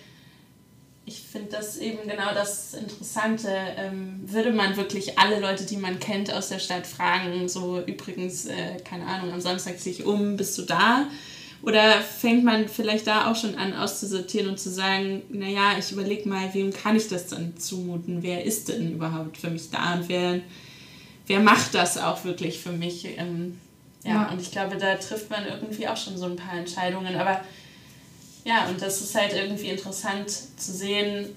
ich 1.04 1.20
finde 1.20 1.50
das 1.50 1.78
eben 1.78 2.08
genau 2.08 2.32
das 2.32 2.74
Interessante. 2.74 3.48
Ähm, 3.76 4.20
würde 4.24 4.52
man 4.52 4.76
wirklich 4.76 5.18
alle 5.18 5.40
Leute, 5.40 5.64
die 5.64 5.76
man 5.76 5.98
kennt 5.98 6.32
aus 6.32 6.48
der 6.48 6.60
Stadt 6.60 6.86
fragen, 6.86 7.48
so 7.48 7.80
übrigens, 7.80 8.46
äh, 8.46 8.76
keine 8.84 9.06
Ahnung, 9.06 9.32
am 9.32 9.40
Samstag 9.40 9.80
ziehe 9.80 9.96
ich 9.96 10.04
um, 10.04 10.36
bist 10.36 10.56
du 10.58 10.62
da? 10.62 11.08
Oder 11.62 12.00
fängt 12.00 12.42
man 12.44 12.68
vielleicht 12.68 13.06
da 13.06 13.30
auch 13.30 13.36
schon 13.36 13.54
an 13.54 13.72
auszusortieren 13.72 14.48
und 14.48 14.58
zu 14.58 14.68
sagen, 14.68 15.22
naja, 15.30 15.76
ich 15.78 15.92
überlege 15.92 16.28
mal, 16.28 16.52
wem 16.54 16.72
kann 16.72 16.96
ich 16.96 17.08
das 17.08 17.28
dann 17.28 17.56
zumuten? 17.56 18.22
Wer 18.22 18.44
ist 18.44 18.68
denn 18.68 18.92
überhaupt 18.92 19.36
für 19.36 19.48
mich 19.48 19.70
da 19.70 19.94
und 19.94 20.08
wer, 20.08 20.40
wer 21.28 21.40
macht 21.40 21.74
das 21.74 21.98
auch 21.98 22.24
wirklich 22.24 22.58
für 22.58 22.72
mich? 22.72 23.06
Ähm, 23.16 23.60
ja, 24.02 24.10
ja, 24.10 24.30
und 24.30 24.40
ich 24.40 24.50
glaube, 24.50 24.76
da 24.76 24.96
trifft 24.96 25.30
man 25.30 25.46
irgendwie 25.46 25.86
auch 25.86 25.96
schon 25.96 26.18
so 26.18 26.26
ein 26.26 26.34
paar 26.34 26.58
Entscheidungen. 26.58 27.14
Aber 27.14 27.40
ja, 28.44 28.66
und 28.66 28.82
das 28.82 29.00
ist 29.00 29.14
halt 29.14 29.32
irgendwie 29.32 29.68
interessant 29.68 30.30
zu 30.30 30.72
sehen, 30.72 31.28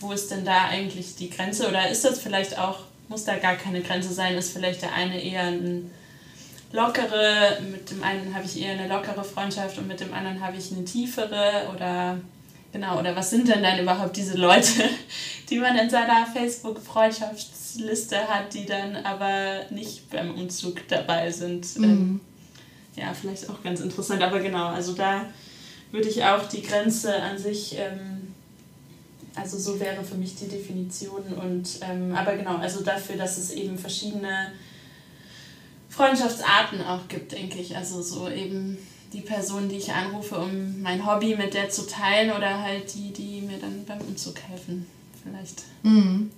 wo 0.00 0.12
ist 0.12 0.30
denn 0.30 0.44
da 0.44 0.66
eigentlich 0.66 1.16
die 1.16 1.30
Grenze? 1.30 1.66
Oder 1.66 1.88
ist 1.88 2.04
das 2.04 2.18
vielleicht 2.20 2.58
auch, 2.58 2.80
muss 3.08 3.24
da 3.24 3.38
gar 3.38 3.54
keine 3.54 3.80
Grenze 3.80 4.12
sein? 4.12 4.36
Ist 4.36 4.52
vielleicht 4.52 4.82
der 4.82 4.92
eine 4.92 5.22
eher 5.22 5.44
ein 5.44 5.90
lockere, 6.76 7.58
mit 7.70 7.90
dem 7.90 8.02
einen 8.02 8.34
habe 8.34 8.44
ich 8.44 8.60
eher 8.60 8.72
eine 8.72 8.86
lockere 8.86 9.24
Freundschaft 9.24 9.78
und 9.78 9.88
mit 9.88 10.00
dem 10.00 10.12
anderen 10.12 10.40
habe 10.40 10.58
ich 10.58 10.70
eine 10.70 10.84
tiefere? 10.84 11.70
Oder 11.74 12.18
genau, 12.72 13.00
oder 13.00 13.16
was 13.16 13.30
sind 13.30 13.48
denn 13.48 13.62
dann 13.62 13.80
überhaupt 13.80 14.16
diese 14.16 14.36
Leute, 14.36 14.84
die 15.50 15.58
man 15.58 15.76
in 15.76 15.90
seiner 15.90 16.26
Facebook-Freundschaftsliste 16.26 18.28
hat, 18.28 18.54
die 18.54 18.66
dann 18.66 18.94
aber 18.96 19.62
nicht 19.70 20.10
beim 20.10 20.34
Umzug 20.34 20.86
dabei 20.88 21.32
sind? 21.32 21.78
Mhm. 21.78 21.84
Ähm, 21.84 22.20
ja, 22.94 23.12
vielleicht 23.12 23.50
auch 23.50 23.62
ganz 23.62 23.80
interessant, 23.80 24.22
aber 24.22 24.40
genau, 24.40 24.68
also 24.68 24.92
da 24.92 25.26
würde 25.92 26.08
ich 26.08 26.24
auch 26.24 26.48
die 26.48 26.62
Grenze 26.62 27.22
an 27.22 27.38
sich, 27.38 27.76
ähm, 27.78 28.34
also 29.34 29.58
so 29.58 29.78
wäre 29.80 30.02
für 30.02 30.14
mich 30.14 30.34
die 30.36 30.48
Definition 30.48 31.34
und 31.34 31.68
ähm, 31.82 32.14
aber 32.14 32.36
genau, 32.36 32.56
also 32.56 32.82
dafür, 32.82 33.16
dass 33.16 33.36
es 33.36 33.50
eben 33.50 33.76
verschiedene 33.76 34.52
Freundschaftsarten 35.96 36.82
auch 36.82 37.08
gibt, 37.08 37.32
denke 37.32 37.58
ich. 37.58 37.76
Also 37.76 38.02
so 38.02 38.28
eben 38.28 38.76
die 39.12 39.20
Person, 39.22 39.68
die 39.68 39.76
ich 39.76 39.92
anrufe, 39.92 40.36
um 40.36 40.82
mein 40.82 41.06
Hobby 41.06 41.36
mit 41.36 41.54
der 41.54 41.70
zu 41.70 41.86
teilen 41.86 42.32
oder 42.36 42.62
halt 42.62 42.92
die, 42.94 43.12
die 43.12 43.40
mir 43.40 43.58
dann 43.58 43.84
beim 43.86 44.00
Umzug 44.00 44.38
helfen, 44.40 44.86
vielleicht. 45.22 45.62
Mhm. 45.82 46.30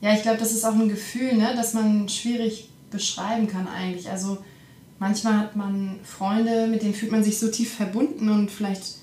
Ja, 0.00 0.12
ich 0.12 0.22
glaube, 0.22 0.38
das 0.38 0.52
ist 0.52 0.64
auch 0.64 0.74
ein 0.74 0.88
Gefühl, 0.88 1.34
ne, 1.34 1.54
das 1.56 1.72
man 1.72 2.08
schwierig 2.08 2.68
beschreiben 2.90 3.46
kann 3.46 3.66
eigentlich. 3.66 4.10
Also 4.10 4.38
manchmal 4.98 5.38
hat 5.38 5.56
man 5.56 5.98
Freunde, 6.04 6.66
mit 6.66 6.82
denen 6.82 6.94
fühlt 6.94 7.12
man 7.12 7.24
sich 7.24 7.38
so 7.38 7.48
tief 7.50 7.72
verbunden 7.72 8.28
und 8.28 8.50
vielleicht 8.50 8.96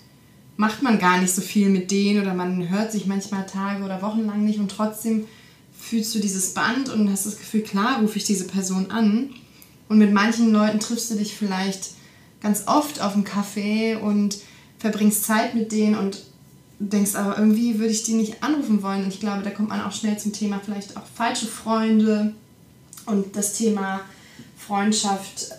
macht 0.58 0.84
man 0.84 1.00
gar 1.00 1.20
nicht 1.20 1.34
so 1.34 1.42
viel 1.42 1.70
mit 1.70 1.90
denen 1.90 2.22
oder 2.22 2.36
man 2.36 2.70
hört 2.70 2.92
sich 2.92 3.08
manchmal 3.08 3.48
Tage 3.48 3.84
oder 3.84 4.04
Wochen 4.04 4.28
lang 4.28 4.46
nicht 4.46 4.60
und 4.60 4.70
trotzdem 4.70 5.26
fühlst 5.76 6.14
du 6.14 6.20
dieses 6.20 6.54
Band 6.54 6.90
und 6.90 7.12
hast 7.12 7.26
das 7.26 7.40
Gefühl, 7.40 7.62
klar 7.62 8.00
rufe 8.00 8.20
ich 8.20 8.26
diese 8.26 8.46
Person 8.46 8.92
an. 8.92 9.32
Und 9.92 9.98
mit 9.98 10.14
manchen 10.14 10.54
Leuten 10.54 10.80
triffst 10.80 11.12
du 11.12 11.16
dich 11.16 11.36
vielleicht 11.36 11.96
ganz 12.42 12.64
oft 12.66 13.02
auf 13.02 13.12
dem 13.12 13.26
Café 13.26 13.98
und 13.98 14.38
verbringst 14.80 15.26
Zeit 15.26 15.54
mit 15.54 15.74
denen 15.74 15.96
und 15.96 16.24
denkst 16.80 17.16
aber 17.16 17.38
irgendwie 17.38 17.78
würde 17.78 17.92
ich 17.92 18.04
die 18.04 18.14
nicht 18.14 18.42
anrufen 18.42 18.82
wollen. 18.84 19.04
Und 19.04 19.10
ich 19.14 19.20
glaube, 19.20 19.44
da 19.44 19.50
kommt 19.50 19.68
man 19.68 19.82
auch 19.82 19.92
schnell 19.92 20.18
zum 20.18 20.32
Thema 20.32 20.62
vielleicht 20.64 20.96
auch 20.96 21.04
falsche 21.14 21.46
Freunde 21.46 22.34
und 23.06 23.36
das 23.36 23.52
Thema 23.52 24.00
Freundschaft 24.58 25.56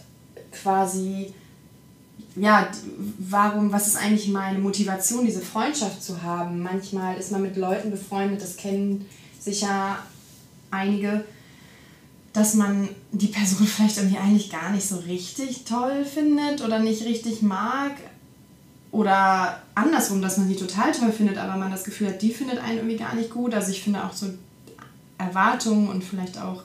quasi, 0.51 1.35
ja, 2.35 2.71
warum, 3.19 3.71
was 3.71 3.87
ist 3.87 3.99
eigentlich 3.99 4.29
meine 4.29 4.61
Motivation, 4.61 5.27
diese 5.27 5.43
Freundschaft 5.43 6.03
zu 6.03 6.23
haben? 6.23 6.63
Manchmal 6.63 7.19
ist 7.19 7.33
man 7.33 7.43
mit 7.43 7.59
Leuten 7.59 7.91
befreundet, 7.91 8.41
das 8.41 8.57
kennen 8.57 9.05
sicher 9.39 9.99
einige, 10.71 11.23
dass 12.33 12.55
man 12.55 12.89
die 13.13 13.29
Person 13.29 13.67
vielleicht 13.67 13.99
irgendwie 13.99 14.19
eigentlich 14.19 14.51
gar 14.51 14.71
nicht 14.71 14.87
so 14.87 14.97
richtig 14.97 15.65
toll 15.65 16.05
findet 16.05 16.63
oder 16.63 16.79
nicht 16.79 17.05
richtig 17.05 17.43
mag. 17.43 17.93
Oder 18.91 19.63
andersrum, 19.75 20.21
dass 20.21 20.37
man 20.37 20.49
die 20.49 20.57
total 20.57 20.93
toll 20.93 21.13
findet, 21.13 21.39
aber 21.39 21.57
man 21.57 21.71
das 21.71 21.85
Gefühl 21.85 22.09
hat, 22.09 22.21
die 22.21 22.33
findet 22.33 22.59
einen 22.59 22.79
irgendwie 22.79 22.99
gar 22.99 23.15
nicht 23.15 23.31
gut. 23.31 23.55
Also 23.55 23.71
ich 23.71 23.83
finde 23.83 24.05
auch 24.05 24.13
so 24.13 24.27
Erwartungen 25.17 25.89
und 25.89 26.05
vielleicht 26.05 26.39
auch 26.39 26.63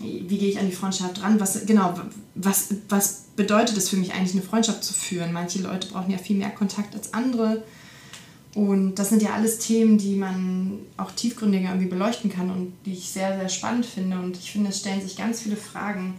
wie 0.00 0.38
gehe 0.38 0.48
ich 0.48 0.58
an 0.58 0.66
die 0.66 0.74
Freundschaft 0.74 1.22
ran? 1.22 1.38
Was, 1.40 1.66
genau, 1.66 1.94
was, 2.34 2.74
was 2.88 3.24
bedeutet 3.36 3.76
es 3.76 3.88
für 3.88 3.96
mich 3.96 4.12
eigentlich, 4.12 4.32
eine 4.32 4.42
Freundschaft 4.42 4.82
zu 4.82 4.92
führen? 4.92 5.32
Manche 5.32 5.60
Leute 5.60 5.88
brauchen 5.88 6.10
ja 6.10 6.18
viel 6.18 6.36
mehr 6.36 6.50
Kontakt 6.50 6.94
als 6.94 7.14
andere. 7.14 7.62
Und 8.54 8.94
das 8.96 9.08
sind 9.08 9.20
ja 9.20 9.34
alles 9.34 9.58
Themen, 9.58 9.98
die 9.98 10.14
man 10.14 10.78
auch 10.96 11.10
tiefgründiger 11.10 11.70
irgendwie 11.70 11.88
beleuchten 11.88 12.30
kann 12.30 12.50
und 12.50 12.72
die 12.86 12.92
ich 12.92 13.10
sehr, 13.10 13.36
sehr 13.36 13.48
spannend 13.48 13.84
finde. 13.84 14.18
Und 14.18 14.36
ich 14.36 14.52
finde, 14.52 14.70
es 14.70 14.78
stellen 14.78 15.02
sich 15.02 15.16
ganz 15.16 15.40
viele 15.40 15.56
Fragen 15.56 16.14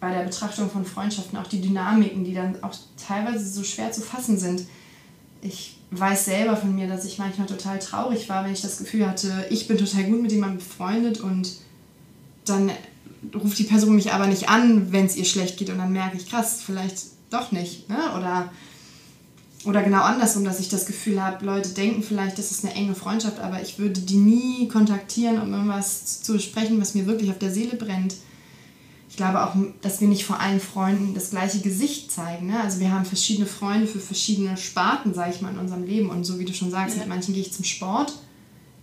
bei 0.00 0.12
der 0.12 0.24
Betrachtung 0.24 0.68
von 0.68 0.84
Freundschaften, 0.84 1.38
auch 1.38 1.46
die 1.46 1.60
Dynamiken, 1.60 2.24
die 2.24 2.34
dann 2.34 2.62
auch 2.62 2.74
teilweise 2.96 3.48
so 3.48 3.62
schwer 3.62 3.92
zu 3.92 4.00
fassen 4.00 4.38
sind. 4.38 4.66
Ich 5.42 5.78
weiß 5.92 6.24
selber 6.24 6.56
von 6.56 6.74
mir, 6.74 6.88
dass 6.88 7.04
ich 7.04 7.18
manchmal 7.18 7.46
total 7.46 7.78
traurig 7.78 8.28
war, 8.28 8.44
wenn 8.44 8.52
ich 8.52 8.62
das 8.62 8.78
Gefühl 8.78 9.06
hatte, 9.06 9.46
ich 9.50 9.68
bin 9.68 9.78
total 9.78 10.04
gut 10.04 10.20
mit 10.20 10.32
jemandem 10.32 10.58
befreundet 10.58 11.20
und 11.20 11.52
dann 12.44 12.70
ruft 13.34 13.58
die 13.58 13.64
Person 13.64 13.94
mich 13.94 14.12
aber 14.12 14.26
nicht 14.26 14.48
an, 14.48 14.92
wenn 14.92 15.06
es 15.06 15.16
ihr 15.16 15.24
schlecht 15.24 15.56
geht 15.56 15.70
und 15.70 15.78
dann 15.78 15.92
merke 15.92 16.16
ich, 16.16 16.28
krass, 16.28 16.62
vielleicht 16.64 16.98
doch 17.30 17.52
nicht. 17.52 17.88
Ne? 17.88 17.96
Oder 18.16 18.52
oder 19.66 19.82
genau 19.82 20.02
andersrum, 20.02 20.44
dass 20.44 20.60
ich 20.60 20.68
das 20.68 20.86
Gefühl 20.86 21.22
habe, 21.22 21.44
Leute 21.44 21.70
denken 21.70 22.02
vielleicht, 22.02 22.38
das 22.38 22.52
ist 22.52 22.64
eine 22.64 22.74
enge 22.74 22.94
Freundschaft, 22.94 23.40
aber 23.40 23.60
ich 23.60 23.78
würde 23.78 24.00
die 24.00 24.16
nie 24.16 24.68
kontaktieren, 24.68 25.40
um 25.40 25.52
irgendwas 25.52 26.22
zu 26.22 26.34
besprechen, 26.34 26.80
was 26.80 26.94
mir 26.94 27.06
wirklich 27.06 27.30
auf 27.30 27.38
der 27.38 27.52
Seele 27.52 27.76
brennt. 27.76 28.14
Ich 29.10 29.16
glaube 29.16 29.42
auch, 29.42 29.54
dass 29.80 30.00
wir 30.00 30.08
nicht 30.08 30.24
vor 30.24 30.40
allen 30.40 30.60
Freunden 30.60 31.14
das 31.14 31.30
gleiche 31.30 31.60
Gesicht 31.60 32.12
zeigen. 32.12 32.46
Ne? 32.46 32.60
Also 32.60 32.80
wir 32.80 32.92
haben 32.92 33.04
verschiedene 33.04 33.46
Freunde 33.46 33.86
für 33.86 33.98
verschiedene 33.98 34.56
Sparten, 34.56 35.14
sage 35.14 35.32
ich 35.34 35.40
mal, 35.40 35.52
in 35.52 35.58
unserem 35.58 35.84
Leben. 35.84 36.10
Und 36.10 36.24
so 36.24 36.38
wie 36.38 36.44
du 36.44 36.52
schon 36.52 36.70
sagst, 36.70 36.96
ja. 36.96 37.00
mit 37.00 37.08
manchen 37.08 37.34
gehe 37.34 37.42
ich 37.42 37.52
zum 37.52 37.64
Sport, 37.64 38.12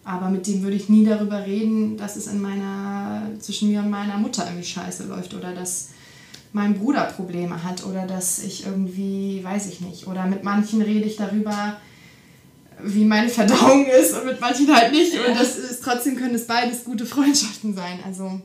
aber 0.04 0.30
mit 0.30 0.48
dem 0.48 0.64
würde 0.64 0.76
ich 0.76 0.90
nie 0.90 1.06
darüber 1.06 1.46
reden, 1.46 1.98
dass 1.98 2.16
es 2.16 2.28
in 2.28 2.42
meiner, 2.42 3.30
zwischen 3.40 3.70
mir 3.70 3.80
und 3.80 3.90
meiner 3.90 4.18
Mutter 4.18 4.46
irgendwie 4.46 4.68
scheiße 4.68 5.06
läuft 5.06 5.34
oder 5.34 5.54
dass 5.54 5.90
mein 6.54 6.76
Bruder 6.76 7.06
Probleme 7.06 7.64
hat 7.64 7.84
oder 7.84 8.06
dass 8.06 8.40
ich 8.40 8.66
irgendwie, 8.66 9.44
weiß 9.44 9.68
ich 9.68 9.82
nicht, 9.82 10.08
oder 10.08 10.26
mit 10.28 10.44
manchen 10.44 10.82
rede 10.82 11.06
ich 11.06 11.18
darüber, 11.18 11.78
wie 12.82 13.06
meine 13.06 13.30
Verdauung 13.30 13.88
ist 13.88 14.14
und 14.14 14.26
mit 14.26 14.40
manchen 14.40 14.74
halt 14.74 14.92
nicht. 14.92 15.14
Und 15.14 15.36
das 15.36 15.58
ist 15.58 15.84
trotzdem 15.84 16.16
können 16.16 16.36
es 16.36 16.46
beides 16.46 16.84
gute 16.84 17.06
Freundschaften 17.06 17.76
sein. 17.76 18.00
Also, 18.06 18.40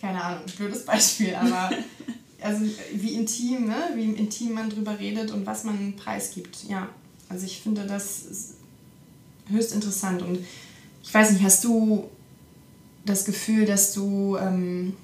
keine 0.00 0.22
Ahnung, 0.22 0.42
blödes 0.56 0.84
Beispiel, 0.84 1.34
aber 1.34 1.70
also 2.42 2.64
wie 2.94 3.14
intim, 3.14 3.66
ne? 3.66 3.90
wie 3.94 4.12
intim 4.12 4.52
man 4.52 4.68
drüber 4.68 4.98
redet 4.98 5.30
und 5.30 5.46
was 5.46 5.64
man 5.64 5.94
preisgibt. 5.96 6.64
Ja, 6.68 6.88
also 7.30 7.46
ich 7.46 7.60
finde 7.60 7.86
das 7.86 8.54
höchst 9.48 9.72
interessant. 9.72 10.20
Und 10.20 10.40
ich 11.02 11.12
weiß 11.12 11.32
nicht, 11.32 11.42
hast 11.42 11.64
du 11.64 12.10
das 13.06 13.24
Gefühl, 13.24 13.64
dass 13.64 13.94
du 13.94 14.36
ähm, 14.36 14.94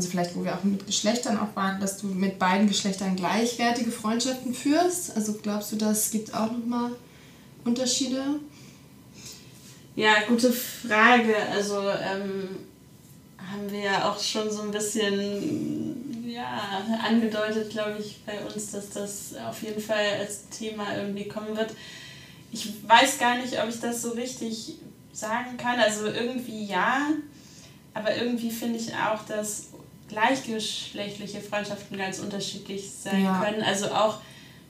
also 0.00 0.08
vielleicht 0.08 0.34
wo 0.34 0.44
wir 0.44 0.54
auch 0.54 0.64
mit 0.64 0.86
Geschlechtern 0.86 1.38
auch 1.38 1.54
waren, 1.54 1.78
dass 1.78 1.98
du 1.98 2.06
mit 2.06 2.38
beiden 2.38 2.66
Geschlechtern 2.66 3.16
gleichwertige 3.16 3.90
Freundschaften 3.90 4.54
führst? 4.54 5.14
Also 5.14 5.34
glaubst 5.34 5.72
du, 5.72 5.76
das 5.76 6.10
gibt 6.10 6.32
auch 6.32 6.50
nochmal 6.50 6.92
Unterschiede? 7.66 8.22
Ja, 9.96 10.22
gute 10.26 10.50
Frage. 10.52 11.36
Also 11.52 11.80
ähm, 11.80 12.48
haben 13.36 13.70
wir 13.70 13.80
ja 13.80 14.10
auch 14.10 14.18
schon 14.18 14.50
so 14.50 14.62
ein 14.62 14.70
bisschen 14.70 16.26
ja, 16.26 16.82
angedeutet, 17.06 17.68
glaube 17.68 17.96
ich, 18.00 18.22
bei 18.24 18.42
uns, 18.46 18.70
dass 18.70 18.88
das 18.88 19.34
auf 19.46 19.62
jeden 19.62 19.82
Fall 19.82 20.16
als 20.18 20.48
Thema 20.48 20.96
irgendwie 20.96 21.28
kommen 21.28 21.54
wird. 21.54 21.74
Ich 22.52 22.72
weiß 22.88 23.18
gar 23.18 23.36
nicht, 23.36 23.62
ob 23.62 23.68
ich 23.68 23.80
das 23.80 24.00
so 24.00 24.12
richtig 24.12 24.76
sagen 25.12 25.58
kann. 25.58 25.78
Also 25.78 26.06
irgendwie 26.06 26.64
ja, 26.64 27.08
aber 27.92 28.16
irgendwie 28.16 28.50
finde 28.50 28.78
ich 28.78 28.94
auch, 28.94 29.24
dass 29.26 29.70
gleichgeschlechtliche 30.10 31.40
Freundschaften 31.40 31.96
ganz 31.96 32.18
unterschiedlich 32.18 32.90
sein 32.90 33.24
ja. 33.24 33.42
können. 33.42 33.62
Also 33.62 33.86
auch 33.86 34.18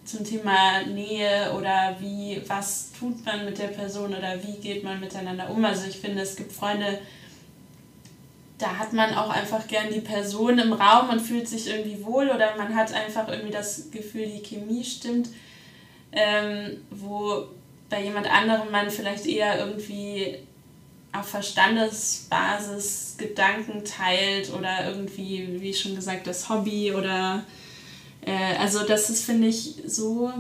zum 0.05 0.25
Thema 0.25 0.83
Nähe 0.87 1.53
oder 1.57 1.97
wie, 2.01 2.41
was 2.47 2.91
tut 2.99 3.25
man 3.25 3.45
mit 3.45 3.59
der 3.59 3.69
Person 3.69 4.15
oder 4.15 4.43
wie 4.43 4.61
geht 4.61 4.83
man 4.83 5.01
miteinander 5.01 5.51
um. 5.51 5.65
Also 5.65 5.87
ich 5.89 5.99
finde, 5.99 6.23
es 6.23 6.37
gibt 6.37 6.53
Freunde, 6.53 6.99
da 8.59 8.79
hat 8.79 8.93
man 8.93 9.15
auch 9.15 9.31
einfach 9.31 9.67
gern 9.67 9.93
die 9.93 10.01
Person 10.01 10.59
im 10.59 10.73
Raum 10.73 11.11
und 11.11 11.21
fühlt 11.21 11.49
sich 11.49 11.69
irgendwie 11.69 12.05
wohl 12.05 12.29
oder 12.29 12.57
man 12.57 12.75
hat 12.75 12.93
einfach 12.93 13.29
irgendwie 13.29 13.53
das 13.53 13.91
Gefühl, 13.91 14.27
die 14.27 14.43
Chemie 14.43 14.85
stimmt, 14.85 15.31
ähm, 16.13 16.79
wo 16.91 17.47
bei 17.89 18.03
jemand 18.03 18.31
anderem 18.31 18.71
man 18.71 18.91
vielleicht 18.91 19.27
eher 19.27 19.59
irgendwie 19.59 20.39
auf 21.13 21.29
Verstandesbasis 21.29 23.17
Gedanken 23.19 23.85
teilt 23.85 24.53
oder 24.53 24.89
irgendwie, 24.89 25.61
wie 25.61 25.75
schon 25.75 25.95
gesagt, 25.97 26.27
das 26.27 26.49
Hobby 26.49 26.93
oder 26.93 27.45
äh, 28.25 28.57
also 28.59 28.85
das 28.85 29.11
ist, 29.11 29.25
finde 29.25 29.49
ich, 29.49 29.75
so 29.87 30.33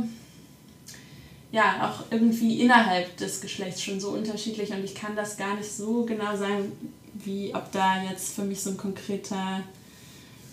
ja, 1.53 1.91
auch 1.91 2.05
irgendwie 2.13 2.61
innerhalb 2.61 3.17
des 3.17 3.41
Geschlechts 3.41 3.83
schon 3.83 3.99
so 3.99 4.11
unterschiedlich 4.11 4.71
und 4.71 4.85
ich 4.85 4.95
kann 4.95 5.17
das 5.17 5.37
gar 5.37 5.57
nicht 5.57 5.71
so 5.71 6.05
genau 6.05 6.37
sagen, 6.37 6.73
wie 7.15 7.55
ob 7.55 7.73
da 7.73 8.03
jetzt 8.03 8.35
für 8.35 8.43
mich 8.43 8.61
so 8.61 8.71
ein 8.71 8.77
konkreter 8.77 9.63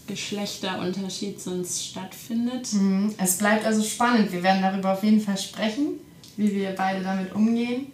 Geschlechterunterschied 0.07 1.39
sonst 1.39 1.85
stattfindet. 1.85 2.73
Mhm. 2.73 3.13
Es 3.17 3.37
bleibt 3.37 3.65
also 3.65 3.83
spannend. 3.83 4.31
Wir 4.31 4.41
werden 4.41 4.61
darüber 4.61 4.93
auf 4.93 5.03
jeden 5.03 5.21
Fall 5.21 5.37
sprechen, 5.37 5.99
wie 6.35 6.53
wir 6.53 6.71
beide 6.71 7.03
damit 7.03 7.35
umgehen. 7.35 7.91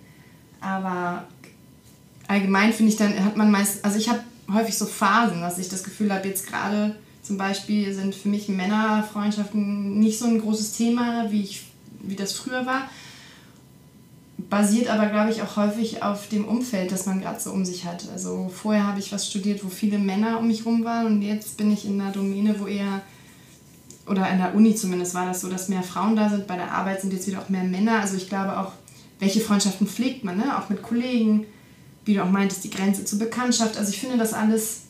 Aber 0.61 1.27
allgemein 2.27 2.73
finde 2.73 2.91
ich 2.91 2.97
dann, 2.97 3.23
hat 3.23 3.37
man 3.37 3.51
meist, 3.51 3.83
also 3.83 3.97
ich 3.97 4.09
habe 4.09 4.19
häufig 4.51 4.77
so 4.77 4.85
Phasen, 4.85 5.41
dass 5.41 5.57
ich 5.57 5.69
das 5.69 5.83
Gefühl 5.83 6.13
habe, 6.13 6.27
jetzt 6.27 6.47
gerade 6.47 6.95
zum 7.21 7.37
Beispiel 7.37 7.93
sind 7.93 8.13
für 8.13 8.27
mich 8.27 8.49
Männerfreundschaften 8.49 9.99
nicht 9.99 10.19
so 10.19 10.25
ein 10.25 10.41
großes 10.41 10.73
Thema, 10.73 11.31
wie, 11.31 11.41
ich, 11.41 11.65
wie 12.01 12.15
das 12.15 12.33
früher 12.33 12.65
war. 12.65 12.89
Basiert 14.49 14.89
aber, 14.89 15.07
glaube 15.07 15.31
ich, 15.31 15.41
auch 15.41 15.55
häufig 15.55 16.03
auf 16.03 16.27
dem 16.27 16.45
Umfeld, 16.45 16.91
das 16.91 17.05
man 17.05 17.21
gerade 17.21 17.39
so 17.39 17.51
um 17.51 17.63
sich 17.63 17.85
hat. 17.85 18.09
Also 18.11 18.51
vorher 18.53 18.85
habe 18.85 18.99
ich 18.99 19.13
was 19.13 19.29
studiert, 19.29 19.63
wo 19.63 19.69
viele 19.69 19.99
Männer 19.99 20.37
um 20.39 20.47
mich 20.47 20.65
herum 20.65 20.83
waren 20.83 21.05
und 21.07 21.21
jetzt 21.21 21.55
bin 21.55 21.71
ich 21.71 21.85
in 21.85 21.99
einer 21.99 22.11
Domäne, 22.11 22.59
wo 22.59 22.67
eher, 22.67 23.01
oder 24.05 24.29
in 24.29 24.39
der 24.39 24.53
Uni 24.53 24.75
zumindest 24.75 25.13
war 25.13 25.25
das 25.25 25.39
so, 25.39 25.49
dass 25.49 25.69
mehr 25.69 25.83
Frauen 25.83 26.17
da 26.17 26.29
sind. 26.29 26.45
Bei 26.45 26.57
der 26.57 26.73
Arbeit 26.73 26.99
sind 26.99 27.13
jetzt 27.13 27.25
wieder 27.25 27.39
auch 27.39 27.49
mehr 27.49 27.63
Männer. 27.63 28.01
Also 28.01 28.17
ich 28.17 28.27
glaube 28.27 28.59
auch, 28.59 28.73
welche 29.19 29.39
Freundschaften 29.39 29.87
pflegt 29.87 30.25
man, 30.25 30.37
ne? 30.37 30.57
auch 30.57 30.67
mit 30.67 30.81
Kollegen, 30.81 31.45
wie 32.05 32.15
du 32.15 32.23
auch 32.23 32.29
meintest, 32.29 32.63
die 32.63 32.69
Grenze 32.69 33.05
zur 33.05 33.19
Bekanntschaft. 33.19 33.77
Also 33.77 33.91
ich 33.91 33.99
finde 33.99 34.17
das 34.17 34.33
alles 34.33 34.81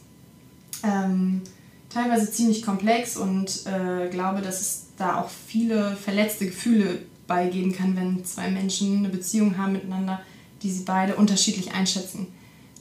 ähm, 0.84 1.41
teilweise 1.89 2.32
ziemlich 2.32 2.63
komplex 2.63 3.17
und 3.17 3.65
äh, 3.65 4.10
glaube, 4.10 4.41
dass 4.41 4.62
es 4.62 4.86
da 4.97 5.21
auch 5.21 5.30
viele 5.30 5.95
verletzte 5.95 6.45
Gefühle 6.45 6.99
beigeben 7.28 7.73
kann, 7.73 7.95
wenn 7.95 8.26
zwei 8.26 8.49
Menschen 8.49 8.99
eine 8.99 9.10
Beziehung 9.10 9.58
haben 9.58 9.73
miteinander, 9.73 10.21
die 10.62 10.71
sie 10.71 10.84
beide 10.84 11.15
unterschiedlich 11.15 11.73
einschätzen. 11.73 12.28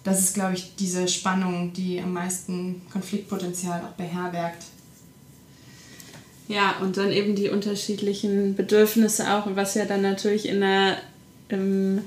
Das 0.05 0.21
ist, 0.21 0.35
glaube 0.35 0.55
ich, 0.55 0.75
diese 0.77 1.07
Spannung, 1.07 1.73
die 1.73 2.01
am 2.01 2.12
meisten 2.12 2.83
Konfliktpotenzial 2.90 3.83
auch 3.83 3.92
beherbergt. 3.92 4.64
Ja, 6.49 6.77
und 6.81 6.97
dann 6.97 7.12
eben 7.12 7.37
die 7.37 7.51
unterschiedlichen 7.51 8.57
Bedürfnisse 8.57 9.33
auch, 9.33 9.47
was 9.55 9.75
ja 9.75 9.85
dann 9.85 10.03
natürlich 10.03 10.49
in 10.49 10.61
der 10.61 10.97
im 11.49 12.03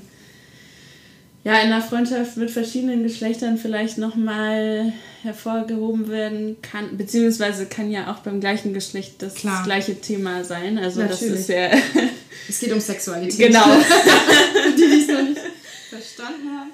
ja, 1.46 1.60
in 1.60 1.72
einer 1.72 1.80
Freundschaft 1.80 2.36
mit 2.38 2.50
verschiedenen 2.50 3.04
Geschlechtern 3.04 3.56
vielleicht 3.56 3.98
nochmal 3.98 4.92
hervorgehoben 5.22 6.08
werden 6.08 6.56
kann, 6.60 6.96
beziehungsweise 6.96 7.66
kann 7.66 7.88
ja 7.88 8.12
auch 8.12 8.18
beim 8.18 8.40
gleichen 8.40 8.74
Geschlecht 8.74 9.22
das, 9.22 9.34
das 9.34 9.62
gleiche 9.62 10.00
Thema 10.00 10.42
sein. 10.42 10.76
Also 10.76 11.02
Natürlich. 11.02 11.32
das 11.32 11.40
ist 11.42 11.48
ja. 11.48 11.70
es 12.48 12.58
geht 12.58 12.72
um 12.72 12.80
Sexualität. 12.80 13.38
Genau. 13.38 13.64
die, 14.76 14.76
die 14.76 15.00
es 15.02 15.06
noch 15.06 15.22
nicht 15.22 15.40
verstanden 15.88 16.48
haben. 16.50 16.70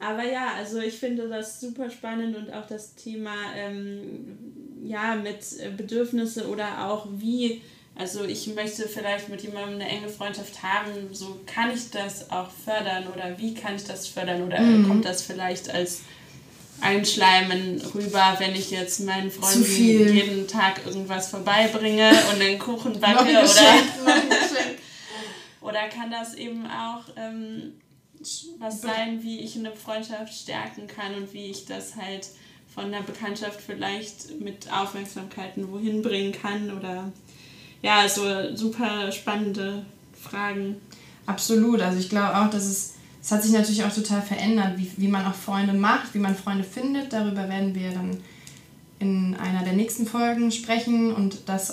Aber 0.00 0.24
ja, 0.24 0.54
also 0.56 0.80
ich 0.80 0.94
finde 0.94 1.28
das 1.28 1.60
super 1.60 1.88
spannend 1.88 2.36
und 2.36 2.52
auch 2.52 2.66
das 2.66 2.96
Thema 2.96 3.36
ähm, 3.56 4.38
ja, 4.82 5.14
mit 5.14 5.76
Bedürfnisse 5.76 6.48
oder 6.48 6.88
auch 6.88 7.06
wie 7.12 7.62
also 7.98 8.24
ich 8.24 8.46
möchte 8.54 8.88
vielleicht 8.88 9.28
mit 9.28 9.42
jemandem 9.42 9.74
eine 9.74 9.88
enge 9.88 10.08
Freundschaft 10.08 10.62
haben, 10.62 11.12
so 11.12 11.40
kann 11.46 11.72
ich 11.74 11.90
das 11.90 12.30
auch 12.30 12.48
fördern 12.64 13.08
oder 13.08 13.36
wie 13.38 13.54
kann 13.54 13.74
ich 13.74 13.84
das 13.84 14.06
fördern? 14.06 14.44
Oder 14.44 14.60
mhm. 14.60 14.86
kommt 14.86 15.04
das 15.04 15.22
vielleicht 15.22 15.68
als 15.68 16.02
Einschleimen 16.80 17.82
rüber, 17.92 18.36
wenn 18.38 18.54
ich 18.54 18.70
jetzt 18.70 19.00
meinen 19.00 19.32
Freunden 19.32 20.14
jeden 20.14 20.46
Tag 20.46 20.86
irgendwas 20.86 21.28
vorbeibringe 21.28 22.10
und 22.32 22.40
einen 22.40 22.60
Kuchen 22.60 23.00
backe 23.00 23.30
oder, 23.30 23.42
oder 25.60 25.88
kann 25.88 26.12
das 26.12 26.34
eben 26.34 26.66
auch 26.66 27.02
ähm, 27.16 27.72
was 28.60 28.80
sein, 28.80 29.24
wie 29.24 29.40
ich 29.40 29.56
eine 29.56 29.72
Freundschaft 29.72 30.32
stärken 30.32 30.86
kann 30.86 31.16
und 31.16 31.32
wie 31.32 31.50
ich 31.50 31.66
das 31.66 31.96
halt 31.96 32.28
von 32.72 32.92
der 32.92 33.00
Bekanntschaft 33.00 33.60
vielleicht 33.60 34.40
mit 34.40 34.72
Aufmerksamkeiten 34.72 35.72
wohin 35.72 36.02
bringen 36.02 36.32
kann 36.32 36.76
oder 36.76 37.10
ja, 37.82 38.00
also 38.00 38.54
super 38.54 39.10
spannende 39.12 39.84
Fragen. 40.20 40.76
Absolut. 41.26 41.80
Also 41.80 41.98
ich 41.98 42.08
glaube 42.08 42.36
auch, 42.36 42.50
dass 42.50 42.64
es, 42.64 42.94
es 43.22 43.30
hat 43.30 43.42
sich 43.42 43.52
natürlich 43.52 43.84
auch 43.84 43.92
total 43.92 44.22
verändert, 44.22 44.78
wie, 44.78 44.90
wie 44.96 45.08
man 45.08 45.26
auch 45.26 45.34
Freunde 45.34 45.74
macht, 45.74 46.14
wie 46.14 46.18
man 46.18 46.34
Freunde 46.34 46.64
findet. 46.64 47.12
Darüber 47.12 47.48
werden 47.48 47.74
wir 47.74 47.90
dann 47.92 48.18
in 48.98 49.36
einer 49.36 49.62
der 49.62 49.74
nächsten 49.74 50.06
Folgen 50.06 50.50
sprechen 50.50 51.14
und 51.14 51.48
dass 51.48 51.72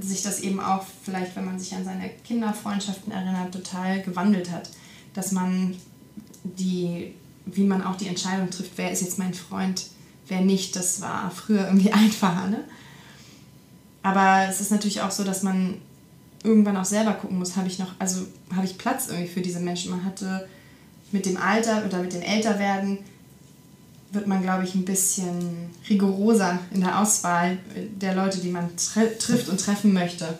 sich 0.00 0.22
das 0.22 0.40
eben 0.40 0.60
auch 0.60 0.84
vielleicht, 1.04 1.34
wenn 1.34 1.46
man 1.46 1.58
sich 1.58 1.74
an 1.74 1.84
seine 1.84 2.10
Kinderfreundschaften 2.24 3.12
erinnert, 3.12 3.52
total 3.52 4.02
gewandelt 4.02 4.50
hat. 4.50 4.70
Dass 5.14 5.32
man 5.32 5.74
die, 6.44 7.14
wie 7.46 7.64
man 7.64 7.82
auch 7.82 7.96
die 7.96 8.06
Entscheidung 8.06 8.50
trifft, 8.50 8.72
wer 8.76 8.92
ist 8.92 9.02
jetzt 9.02 9.18
mein 9.18 9.34
Freund, 9.34 9.86
wer 10.28 10.42
nicht, 10.42 10.76
das 10.76 11.00
war 11.00 11.30
früher 11.30 11.66
irgendwie 11.66 11.92
einfacher. 11.92 12.46
Ne? 12.46 12.64
Aber 14.02 14.46
es 14.48 14.60
ist 14.60 14.70
natürlich 14.70 15.00
auch 15.00 15.10
so, 15.10 15.24
dass 15.24 15.42
man 15.42 15.80
irgendwann 16.42 16.76
auch 16.76 16.84
selber 16.84 17.12
gucken 17.12 17.38
muss, 17.38 17.56
habe 17.56 17.68
ich 17.68 17.78
noch, 17.78 17.92
also 17.98 18.26
habe 18.54 18.64
ich 18.64 18.78
Platz 18.78 19.08
irgendwie 19.08 19.28
für 19.28 19.40
diese 19.42 19.60
Menschen. 19.60 19.90
Man 19.90 20.04
hatte 20.04 20.48
mit 21.12 21.26
dem 21.26 21.36
Alter 21.36 21.84
oder 21.84 21.98
mit 21.98 22.12
dem 22.12 22.22
Älterwerden 22.22 22.98
wird 24.12 24.26
man, 24.26 24.42
glaube 24.42 24.64
ich, 24.64 24.74
ein 24.74 24.84
bisschen 24.84 25.70
rigoroser 25.88 26.58
in 26.72 26.80
der 26.80 27.00
Auswahl 27.00 27.58
der 27.74 28.14
Leute, 28.14 28.38
die 28.38 28.48
man 28.48 28.70
trifft 28.76 29.48
und 29.48 29.60
treffen 29.60 29.92
möchte. 29.92 30.36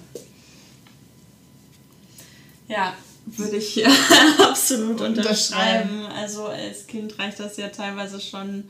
Ja, 2.67 2.95
würde 3.27 3.57
ich 3.57 3.85
absolut 4.39 5.01
unterschreiben. 5.01 6.07
Also 6.07 6.47
als 6.47 6.87
Kind 6.87 7.19
reicht 7.19 7.39
das 7.39 7.57
ja 7.57 7.69
teilweise 7.69 8.21
schon, 8.21 8.65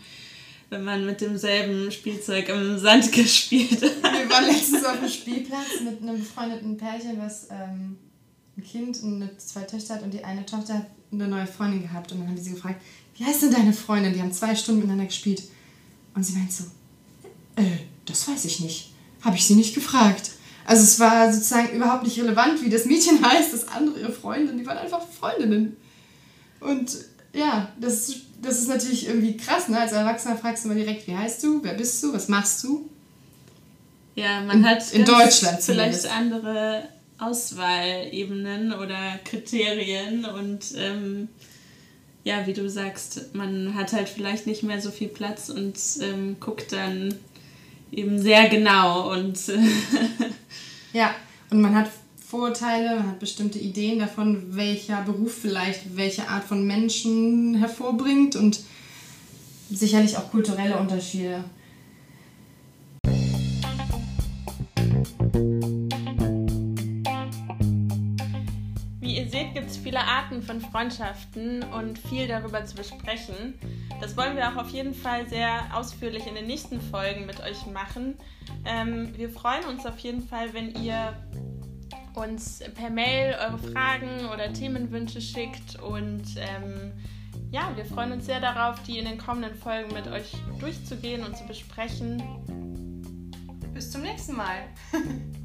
wenn 0.70 0.84
man 0.84 1.04
mit 1.04 1.20
demselben 1.20 1.90
Spielzeug 1.90 2.48
im 2.48 2.78
Sand 2.78 3.12
gespielt 3.12 3.82
hat. 3.82 4.02
Wir 4.02 4.30
waren 4.30 4.46
letztens 4.46 4.84
auf 4.84 4.98
dem 4.98 5.08
Spielplatz 5.08 5.80
mit 5.84 6.00
einem 6.00 6.18
befreundeten 6.18 6.76
Pärchen, 6.76 7.18
was 7.18 7.48
ähm, 7.50 7.98
ein 8.56 8.64
Kind 8.64 9.02
und 9.02 9.28
zwei 9.38 9.62
Töchter 9.62 9.96
hat 9.96 10.02
und 10.02 10.14
die 10.14 10.24
eine 10.24 10.46
Tochter 10.46 10.74
hat 10.74 10.86
eine 11.12 11.26
neue 11.26 11.46
Freundin 11.46 11.82
gehabt 11.82 12.12
und 12.12 12.20
dann 12.20 12.28
haben 12.28 12.36
die 12.36 12.42
sie 12.42 12.52
gefragt, 12.52 12.80
wie 13.16 13.24
heißt 13.24 13.42
denn 13.42 13.52
deine 13.52 13.72
Freundin? 13.72 14.14
Die 14.14 14.20
haben 14.20 14.32
zwei 14.32 14.54
Stunden 14.54 14.80
miteinander 14.80 15.06
gespielt. 15.06 15.42
Und 16.14 16.24
sie 16.24 16.32
meint 16.34 16.52
so, 16.52 16.64
äh, 17.56 17.64
das 18.06 18.26
weiß 18.26 18.44
ich 18.46 18.60
nicht. 18.60 18.92
Habe 19.20 19.36
ich 19.36 19.44
sie 19.44 19.54
nicht 19.54 19.74
gefragt. 19.74 20.30
Also 20.64 20.82
es 20.84 20.98
war 21.00 21.32
sozusagen 21.32 21.76
überhaupt 21.76 22.04
nicht 22.04 22.18
relevant, 22.18 22.62
wie 22.62 22.70
das 22.70 22.86
Mädchen 22.86 23.24
heißt, 23.28 23.52
das 23.52 23.68
andere 23.68 24.00
ihre 24.00 24.12
Freundin, 24.12 24.56
die 24.56 24.66
waren 24.66 24.78
einfach 24.78 25.02
Freundinnen. 25.06 25.76
Und 26.60 26.96
ja, 27.34 27.72
das, 27.80 28.14
das 28.42 28.58
ist 28.58 28.68
natürlich 28.68 29.06
irgendwie 29.06 29.36
krass, 29.36 29.68
ne? 29.68 29.78
Als 29.78 29.92
Erwachsener 29.92 30.36
fragst 30.36 30.64
du 30.64 30.70
immer 30.70 30.78
direkt, 30.78 31.06
wie 31.06 31.16
heißt 31.16 31.42
du, 31.42 31.62
wer 31.62 31.74
bist 31.74 32.02
du, 32.02 32.12
was 32.12 32.28
machst 32.28 32.62
du? 32.64 32.88
Ja, 34.14 34.40
man 34.40 34.58
in, 34.58 34.66
hat 34.66 34.92
in 34.92 35.04
Deutschland 35.04 35.62
vielleicht 35.62 36.02
zumindest. 36.02 36.10
andere 36.10 36.88
Auswahlebenen 37.18 38.72
oder 38.72 39.18
Kriterien 39.24 40.24
und 40.24 40.74
ähm, 40.76 41.28
ja, 42.24 42.46
wie 42.46 42.52
du 42.52 42.68
sagst, 42.68 43.34
man 43.34 43.74
hat 43.74 43.92
halt 43.92 44.08
vielleicht 44.08 44.46
nicht 44.46 44.62
mehr 44.62 44.80
so 44.80 44.90
viel 44.90 45.08
Platz 45.08 45.48
und 45.48 45.78
ähm, 46.02 46.36
guckt 46.40 46.72
dann 46.72 47.14
eben 47.92 48.20
sehr 48.20 48.48
genau 48.48 49.12
und 49.12 49.38
ja, 50.92 51.14
und 51.50 51.60
man 51.60 51.74
hat 51.74 51.90
Vorurteile, 52.30 52.94
man 52.94 53.08
hat 53.08 53.18
bestimmte 53.18 53.58
Ideen 53.58 53.98
davon, 53.98 54.54
welcher 54.54 55.02
Beruf 55.02 55.34
vielleicht 55.34 55.96
welche 55.96 56.28
Art 56.28 56.44
von 56.44 56.64
Menschen 56.64 57.56
hervorbringt 57.56 58.36
und 58.36 58.60
sicherlich 59.68 60.16
auch 60.16 60.30
kulturelle 60.30 60.78
Unterschiede. 60.78 61.44
seht, 69.30 69.54
gibt 69.54 69.70
es 69.70 69.76
viele 69.76 70.00
Arten 70.00 70.42
von 70.42 70.60
Freundschaften 70.60 71.62
und 71.62 71.98
viel 71.98 72.26
darüber 72.26 72.64
zu 72.64 72.74
besprechen. 72.74 73.54
Das 74.00 74.16
wollen 74.16 74.36
wir 74.36 74.48
auch 74.48 74.56
auf 74.56 74.70
jeden 74.70 74.94
Fall 74.94 75.28
sehr 75.28 75.62
ausführlich 75.72 76.26
in 76.26 76.34
den 76.34 76.46
nächsten 76.46 76.80
Folgen 76.80 77.26
mit 77.26 77.40
euch 77.40 77.66
machen. 77.66 78.14
Ähm, 78.64 79.16
wir 79.16 79.30
freuen 79.30 79.64
uns 79.66 79.86
auf 79.86 79.98
jeden 79.98 80.26
Fall, 80.26 80.52
wenn 80.52 80.74
ihr 80.74 81.14
uns 82.14 82.62
per 82.74 82.90
Mail 82.90 83.34
eure 83.40 83.58
Fragen 83.58 84.26
oder 84.32 84.52
Themenwünsche 84.52 85.20
schickt 85.20 85.80
und 85.80 86.24
ähm, 86.36 86.92
ja, 87.50 87.72
wir 87.76 87.84
freuen 87.84 88.12
uns 88.12 88.26
sehr 88.26 88.40
darauf, 88.40 88.82
die 88.84 88.98
in 88.98 89.04
den 89.04 89.18
kommenden 89.18 89.54
Folgen 89.54 89.92
mit 89.92 90.06
euch 90.06 90.32
durchzugehen 90.58 91.24
und 91.24 91.36
zu 91.36 91.44
besprechen. 91.46 92.22
Bis 93.74 93.90
zum 93.90 94.02
nächsten 94.02 94.36
Mal. 94.36 94.58